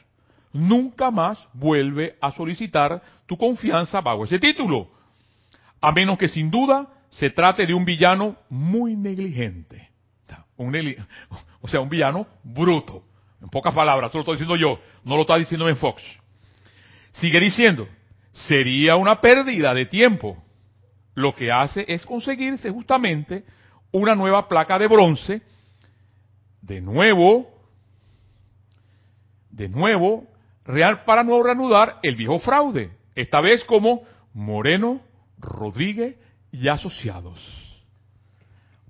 nunca 0.51 1.11
más 1.11 1.39
vuelve 1.53 2.17
a 2.19 2.31
solicitar 2.31 3.01
tu 3.27 3.37
confianza 3.37 4.01
bajo 4.01 4.23
ese 4.23 4.39
título, 4.39 4.89
a 5.79 5.91
menos 5.91 6.17
que 6.17 6.27
sin 6.27 6.49
duda 6.49 6.87
se 7.09 7.29
trate 7.29 7.65
de 7.67 7.73
un 7.73 7.85
villano 7.85 8.37
muy 8.49 8.95
negligente. 8.95 9.89
o 10.57 11.67
sea, 11.67 11.81
un 11.81 11.89
villano 11.89 12.25
bruto. 12.43 13.03
En 13.41 13.49
pocas 13.49 13.73
palabras, 13.75 14.09
eso 14.09 14.17
lo 14.17 14.21
estoy 14.21 14.35
diciendo 14.35 14.55
yo, 14.55 14.79
no 15.03 15.15
lo 15.15 15.21
está 15.21 15.37
diciendo 15.37 15.69
en 15.69 15.77
Fox. 15.77 16.01
Sigue 17.11 17.39
diciendo, 17.39 17.87
sería 18.31 18.95
una 18.95 19.21
pérdida 19.21 19.73
de 19.73 19.85
tiempo. 19.85 20.43
Lo 21.13 21.35
que 21.35 21.51
hace 21.51 21.85
es 21.87 22.05
conseguirse 22.05 22.71
justamente 22.71 23.43
una 23.91 24.15
nueva 24.15 24.47
placa 24.47 24.79
de 24.79 24.87
bronce, 24.87 25.41
de 26.61 26.81
nuevo, 26.81 27.47
de 29.49 29.69
nuevo, 29.69 30.27
real 30.65 31.03
para 31.03 31.23
no 31.23 31.41
reanudar 31.41 31.99
el 32.03 32.15
viejo 32.15 32.39
fraude, 32.39 32.96
esta 33.17 33.41
vez 33.41 33.63
como 33.65 34.03
Moreno, 34.33 35.01
Rodríguez 35.39 36.15
y 36.51 36.67
asociados. 36.67 37.39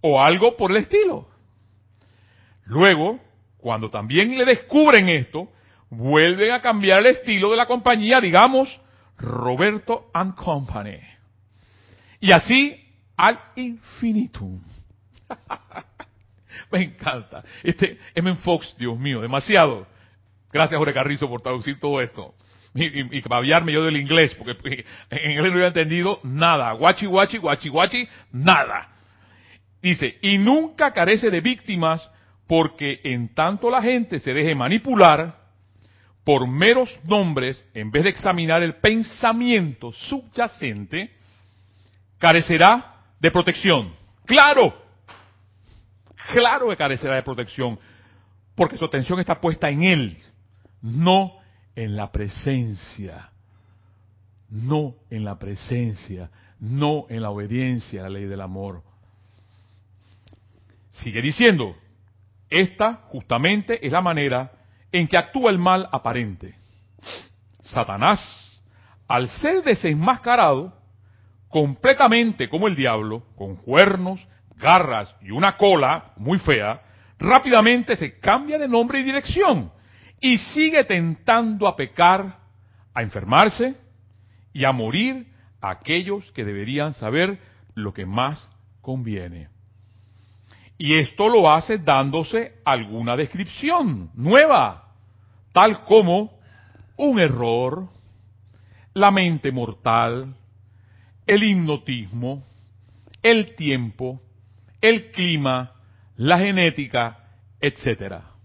O 0.01 0.21
algo 0.21 0.57
por 0.57 0.71
el 0.71 0.77
estilo. 0.77 1.27
Luego, 2.65 3.19
cuando 3.57 3.89
también 3.89 4.37
le 4.37 4.45
descubren 4.45 5.07
esto, 5.07 5.49
vuelven 5.89 6.51
a 6.51 6.61
cambiar 6.61 6.99
el 6.99 7.07
estilo 7.17 7.49
de 7.51 7.57
la 7.57 7.65
compañía, 7.65 8.19
digamos, 8.19 8.81
Roberto 9.17 10.09
and 10.13 10.35
Company. 10.35 10.99
Y 12.19 12.33
así 12.33 12.83
al 13.15 13.39
infinitum. 13.55 14.61
Me 16.71 16.83
encanta. 16.83 17.43
Este 17.63 17.97
M. 18.13 18.35
Fox, 18.35 18.75
Dios 18.77 18.99
mío, 18.99 19.21
demasiado. 19.21 19.87
Gracias, 20.51 20.77
Jorge 20.77 20.93
Carrizo, 20.93 21.29
por 21.29 21.41
traducir 21.41 21.79
todo 21.79 22.01
esto. 22.01 22.35
Y, 22.75 23.17
y, 23.17 23.21
babiarme 23.21 23.73
yo 23.73 23.83
del 23.83 23.97
inglés, 23.97 24.35
porque 24.35 24.85
en 25.09 25.31
inglés 25.31 25.51
no 25.51 25.55
había 25.55 25.67
entendido 25.67 26.19
nada. 26.23 26.71
Guachi, 26.73 27.05
guachi, 27.07 27.37
guachi, 27.37 27.69
guachi, 27.69 28.07
nada. 28.31 28.89
Dice, 29.81 30.17
y 30.21 30.37
nunca 30.37 30.91
carece 30.91 31.31
de 31.31 31.41
víctimas 31.41 32.09
porque 32.47 33.01
en 33.03 33.33
tanto 33.33 33.69
la 33.69 33.81
gente 33.81 34.19
se 34.19 34.33
deje 34.33 34.55
manipular 34.55 35.47
por 36.23 36.47
meros 36.47 36.99
nombres, 37.03 37.65
en 37.73 37.89
vez 37.89 38.03
de 38.03 38.09
examinar 38.09 38.61
el 38.61 38.75
pensamiento 38.75 39.93
subyacente, 39.93 41.11
carecerá 42.17 42.95
de 43.19 43.31
protección. 43.31 43.95
Claro, 44.25 44.75
claro 46.33 46.67
que 46.67 46.75
carecerá 46.75 47.15
de 47.15 47.23
protección, 47.23 47.79
porque 48.55 48.77
su 48.77 48.83
atención 48.83 49.19
está 49.21 49.39
puesta 49.39 49.69
en 49.69 49.83
Él, 49.83 50.17
no 50.81 51.36
en 51.77 51.95
la 51.95 52.11
presencia, 52.11 53.29
no 54.49 54.95
en 55.11 55.23
la 55.23 55.37
presencia, 55.37 56.31
no 56.59 57.05
en 57.07 57.21
la 57.21 57.29
obediencia 57.29 58.01
a 58.01 58.03
la 58.05 58.17
ley 58.17 58.25
del 58.25 58.41
amor. 58.41 58.81
Sigue 60.89 61.21
diciendo, 61.21 61.75
esta 62.49 63.03
justamente 63.09 63.85
es 63.85 63.91
la 63.91 64.01
manera 64.01 64.53
en 64.91 65.07
que 65.07 65.17
actúa 65.17 65.51
el 65.51 65.59
mal 65.59 65.87
aparente. 65.91 66.55
Satanás, 67.61 68.19
al 69.07 69.27
ser 69.27 69.61
desenmascarado, 69.63 70.73
completamente 71.47 72.49
como 72.49 72.67
el 72.67 72.75
diablo, 72.75 73.23
con 73.35 73.55
cuernos, 73.55 74.27
garras 74.55 75.13
y 75.21 75.29
una 75.29 75.57
cola 75.57 76.13
muy 76.17 76.39
fea, 76.39 76.81
rápidamente 77.19 77.95
se 77.95 78.17
cambia 78.17 78.57
de 78.57 78.67
nombre 78.67 78.99
y 78.99 79.03
dirección 79.03 79.76
y 80.19 80.37
sigue 80.37 80.83
tentando 80.83 81.67
a 81.67 81.75
pecar, 81.75 82.39
a 82.93 83.01
enfermarse 83.01 83.75
y 84.53 84.63
a 84.63 84.71
morir 84.71 85.27
a 85.61 85.71
aquellos 85.71 86.31
que 86.31 86.43
deberían 86.43 86.93
saber 86.93 87.39
lo 87.75 87.93
que 87.93 88.05
más 88.05 88.49
conviene. 88.81 89.49
Y 90.77 90.93
esto 90.93 91.27
lo 91.27 91.51
hace 91.51 91.79
dándose 91.79 92.53
alguna 92.63 93.15
descripción 93.15 94.11
nueva, 94.13 94.93
tal 95.51 95.83
como 95.85 96.37
un 96.97 97.19
error, 97.19 97.89
la 98.93 99.11
mente 99.11 99.51
mortal, 99.51 100.35
el 101.25 101.43
hipnotismo, 101.43 102.43
el 103.21 103.55
tiempo, 103.55 104.21
el 104.81 105.11
clima, 105.11 105.73
la 106.15 106.39
genética, 106.39 107.25
etcétera. 107.59 108.36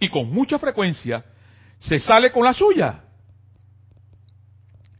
Y 0.00 0.08
con 0.08 0.30
mucha 0.30 0.58
frecuencia 0.58 1.24
se 1.78 1.98
sale 1.98 2.30
con 2.32 2.44
la 2.44 2.52
suya. 2.52 3.04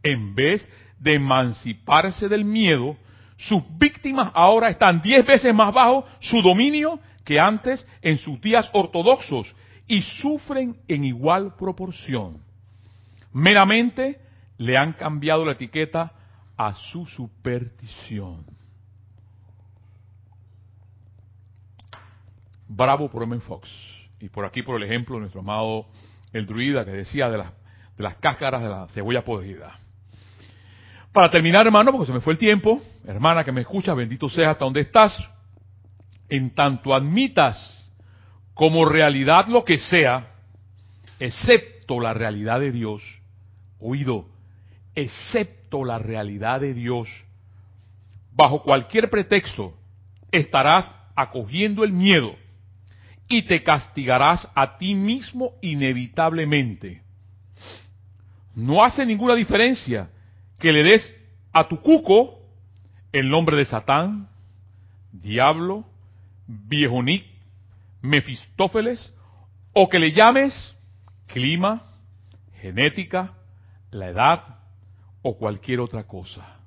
En 0.03 0.33
vez 0.35 0.69
de 0.99 1.13
emanciparse 1.15 2.27
del 2.27 2.45
miedo, 2.45 2.97
sus 3.37 3.63
víctimas 3.77 4.31
ahora 4.33 4.69
están 4.69 5.01
diez 5.01 5.25
veces 5.25 5.53
más 5.53 5.73
bajo 5.73 6.05
su 6.19 6.41
dominio 6.41 6.99
que 7.23 7.39
antes 7.39 7.85
en 8.01 8.17
sus 8.17 8.39
días 8.41 8.69
ortodoxos 8.73 9.55
y 9.87 10.01
sufren 10.01 10.77
en 10.87 11.03
igual 11.03 11.55
proporción. 11.55 12.41
Meramente 13.31 14.19
le 14.57 14.77
han 14.77 14.93
cambiado 14.93 15.45
la 15.45 15.53
etiqueta 15.53 16.11
a 16.57 16.73
su 16.73 17.05
superstición. 17.05 18.45
Bravo 22.67 23.09
por. 23.09 23.41
Fox. 23.41 23.98
Y 24.19 24.29
por 24.29 24.45
aquí, 24.45 24.63
por 24.63 24.77
el 24.77 24.83
ejemplo 24.83 25.19
nuestro 25.19 25.41
amado 25.41 25.87
el 26.33 26.45
druida 26.45 26.85
que 26.85 26.91
decía 26.91 27.29
de 27.29 27.37
las, 27.37 27.51
de 27.97 28.03
las 28.03 28.15
cáscaras 28.15 28.61
de 28.61 28.69
la 28.69 28.87
cebolla 28.89 29.23
podrida. 29.23 29.79
Para 31.11 31.31
terminar, 31.31 31.65
hermano, 31.65 31.91
porque 31.91 32.07
se 32.07 32.13
me 32.13 32.21
fue 32.21 32.33
el 32.33 32.39
tiempo, 32.39 32.81
hermana 33.05 33.43
que 33.43 33.51
me 33.51 33.61
escucha, 33.61 33.93
bendito 33.93 34.29
seas 34.29 34.51
hasta 34.51 34.65
donde 34.65 34.81
estás, 34.81 35.17
en 36.27 36.53
tanto 36.53 36.93
admitas 36.93 37.75
como 38.53 38.85
realidad 38.85 39.47
lo 39.47 39.65
que 39.65 39.77
sea, 39.77 40.35
excepto 41.19 41.99
la 41.99 42.13
realidad 42.13 42.59
de 42.59 42.71
Dios, 42.71 43.01
oído, 43.79 44.27
excepto 44.93 45.83
la 45.83 45.97
realidad 45.97 46.59
de 46.59 46.73
Dios, 46.75 47.09
bajo 48.31 48.61
cualquier 48.61 49.09
pretexto, 49.09 49.73
estarás 50.31 50.93
acogiendo 51.15 51.83
el 51.83 51.91
miedo 51.91 52.35
y 53.29 53.43
te 53.43 53.63
castigarás 53.63 54.49
a 54.55 54.77
ti 54.77 54.95
mismo 54.95 55.53
inevitablemente. 55.61 57.03
No 58.55 58.83
hace 58.83 59.05
ninguna 59.05 59.35
diferencia 59.35 60.09
que 60.57 60.73
le 60.73 60.83
des 60.83 61.15
a 61.53 61.67
tu 61.67 61.79
cuco 61.79 62.39
el 63.11 63.29
nombre 63.29 63.55
de 63.55 63.65
Satán, 63.65 64.27
Diablo, 65.11 65.85
Viejonic, 66.47 67.25
Mefistófeles, 68.01 69.13
o 69.73 69.87
que 69.87 69.99
le 69.99 70.11
llames 70.11 70.75
clima, 71.27 71.83
genética, 72.59 73.33
la 73.91 74.07
edad 74.09 74.59
o 75.21 75.37
cualquier 75.37 75.79
otra 75.79 76.03
cosa. 76.03 76.58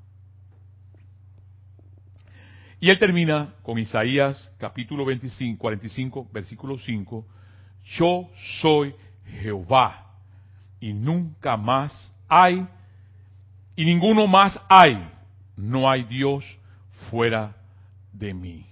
Y 2.83 2.91
él 2.91 2.99
termina 2.99 3.55
con 3.63 3.79
Isaías 3.79 4.51
capítulo 4.59 5.05
25, 5.05 5.57
45, 5.57 6.29
versículo 6.33 6.77
5, 6.81 7.25
yo 7.85 8.29
soy 8.61 8.93
Jehová, 9.25 10.17
y 10.81 10.93
nunca 10.93 11.57
más 11.57 12.13
hay, 12.29 12.67
y 13.77 13.85
ninguno 13.85 14.27
más 14.27 14.61
hay. 14.69 14.99
No 15.55 15.89
hay 15.89 16.03
Dios 16.03 16.45
fuera 17.09 17.55
de 18.13 18.35
mí. 18.35 18.67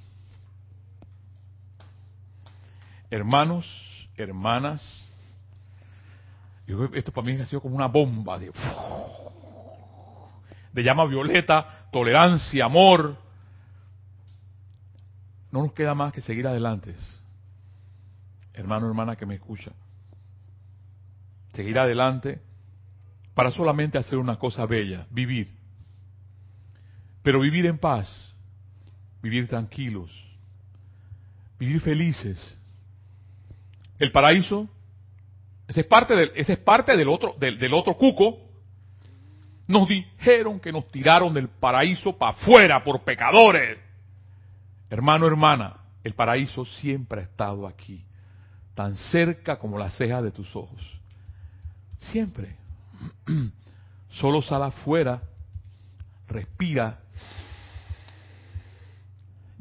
Hermanos, 3.11 3.65
hermanas, 4.17 5.07
esto 6.95 7.13
para 7.13 7.27
mí 7.29 7.41
ha 7.41 7.47
sido 7.47 7.63
como 7.63 7.77
una 7.77 7.87
bomba 7.87 8.41
de, 8.41 8.51
de 10.73 10.83
llama 10.83 11.05
violeta, 11.05 11.87
tolerancia, 11.93 12.65
amor. 12.65 13.30
No 15.51 15.63
nos 15.63 15.73
queda 15.73 15.95
más 15.95 16.13
que 16.13 16.21
seguir 16.21 16.47
adelante. 16.47 16.95
Hermano, 18.55 18.87
hermana 18.89 19.17
que 19.17 19.27
me 19.27 19.35
escucha. 19.35 19.73
Seguir 21.53 21.79
adelante 21.79 22.41
para 23.35 23.51
solamente 23.51 23.99
hacer 23.99 24.19
una 24.19 24.39
cosa 24.39 24.67
bella, 24.67 25.07
vivir. 25.11 25.51
Pero 27.23 27.41
vivir 27.41 27.67
en 27.67 27.79
paz, 27.79 28.35
vivir 29.23 29.49
tranquilos, 29.49 30.11
vivir 31.59 31.81
felices. 31.81 32.57
El 33.99 34.13
paraíso, 34.13 34.69
ese 35.69 35.83
es 35.83 35.87
parte 35.87 36.15
del, 36.17 36.33
ese 36.35 36.55
es 36.55 36.59
parte 36.59 36.97
del 36.97 37.09
otro, 37.09 37.35
del, 37.39 37.73
otro 37.75 37.95
cuco. 37.95 38.39
Nos 39.69 39.87
dijeron 39.89 40.59
que 40.59 40.73
nos 40.73 40.91
tiraron 40.91 41.33
del 41.33 41.49
paraíso 41.49 42.17
para 42.17 42.33
afuera 42.33 42.83
por 42.83 43.05
pecadores. 43.05 43.79
Hermano, 44.91 45.29
hermana, 45.29 45.77
el 46.03 46.15
paraíso 46.15 46.67
siempre 46.67 47.21
ha 47.21 47.25
estado 47.25 47.67
aquí, 47.67 48.05
tan 48.75 48.97
cerca 48.97 49.59
como 49.59 49.79
la 49.79 49.89
ceja 49.91 50.21
de 50.21 50.33
tus 50.33 50.55
ojos. 50.57 50.81
Siempre. 52.01 52.57
Solo 54.11 54.43
sal 54.43 54.65
afuera, 54.65 55.23
respira, 56.27 56.99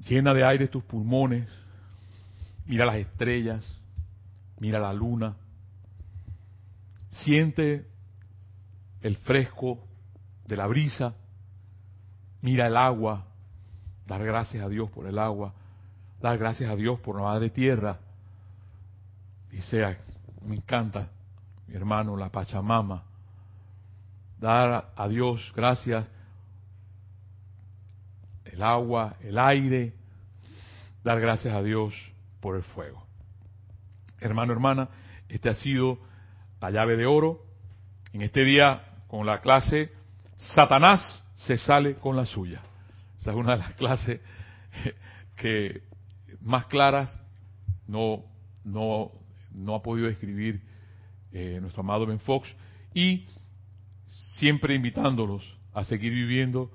llena 0.08 0.34
de 0.34 0.44
aire 0.44 0.68
tus 0.68 0.84
pulmones, 0.84 1.48
mira 2.66 2.86
las 2.86 2.96
estrellas, 2.96 3.80
mira 4.60 4.80
la 4.80 4.92
luna, 4.92 5.36
siente 7.12 7.88
el 9.02 9.18
fresco 9.18 9.86
de 10.48 10.58
la 10.58 10.66
brisa, 10.66 11.14
mira 12.42 12.66
el 12.66 12.76
agua, 12.76 13.29
dar 14.10 14.24
gracias 14.26 14.66
a 14.66 14.68
Dios 14.68 14.90
por 14.90 15.06
el 15.06 15.20
agua, 15.20 15.54
dar 16.20 16.38
gracias 16.38 16.70
a 16.70 16.76
Dios 16.76 17.00
por 17.00 17.16
la 17.16 17.22
madre 17.22 17.52
tierra. 17.52 18.00
Dice, 19.52 19.98
me 20.42 20.56
encanta, 20.56 21.10
mi 21.68 21.76
hermano, 21.76 22.18
la 22.18 22.30
Pachamama, 22.30 23.04
dar 24.40 24.92
a 24.96 25.08
Dios 25.08 25.54
gracias 25.56 26.08
el 28.46 28.64
agua, 28.64 29.16
el 29.22 29.38
aire, 29.38 29.94
dar 31.04 31.22
gracias 31.22 31.54
a 31.54 31.62
Dios 31.62 31.94
por 32.40 32.56
el 32.56 32.64
fuego. 32.64 33.04
Hermano, 34.20 34.54
hermana, 34.54 34.90
este 35.30 35.50
ha 35.50 35.54
sido 35.54 36.00
la 36.60 36.72
llave 36.72 36.98
de 36.98 37.06
oro. 37.06 37.44
En 38.12 38.24
este 38.24 38.44
día, 38.44 38.82
con 39.08 39.28
la 39.28 39.40
clase, 39.40 39.92
Satanás 40.38 41.24
se 41.36 41.58
sale 41.58 41.96
con 41.96 42.16
la 42.16 42.26
suya. 42.26 42.60
Esa 43.20 43.32
es 43.32 43.36
una 43.36 43.54
de 43.54 43.58
las 43.58 43.74
clases 43.74 44.22
que 45.36 45.84
más 46.42 46.66
claras 46.66 47.20
no, 47.88 48.24
no, 48.64 49.12
no 49.52 49.76
ha 49.76 49.82
podido 49.82 50.08
escribir 50.08 50.62
eh, 51.32 51.60
nuestro 51.62 51.82
amado 51.82 52.06
Ben 52.06 52.20
Fox. 52.20 52.54
Y 52.94 53.28
siempre 54.38 54.74
invitándolos 54.74 55.58
a 55.74 55.84
seguir 55.86 56.14
viviendo, 56.14 56.72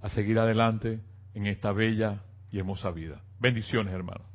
a 0.00 0.08
seguir 0.08 0.38
adelante 0.38 1.00
en 1.34 1.46
esta 1.46 1.72
bella 1.72 2.22
y 2.50 2.58
hermosa 2.58 2.90
vida. 2.90 3.22
Bendiciones, 3.40 3.92
hermanos. 3.92 4.26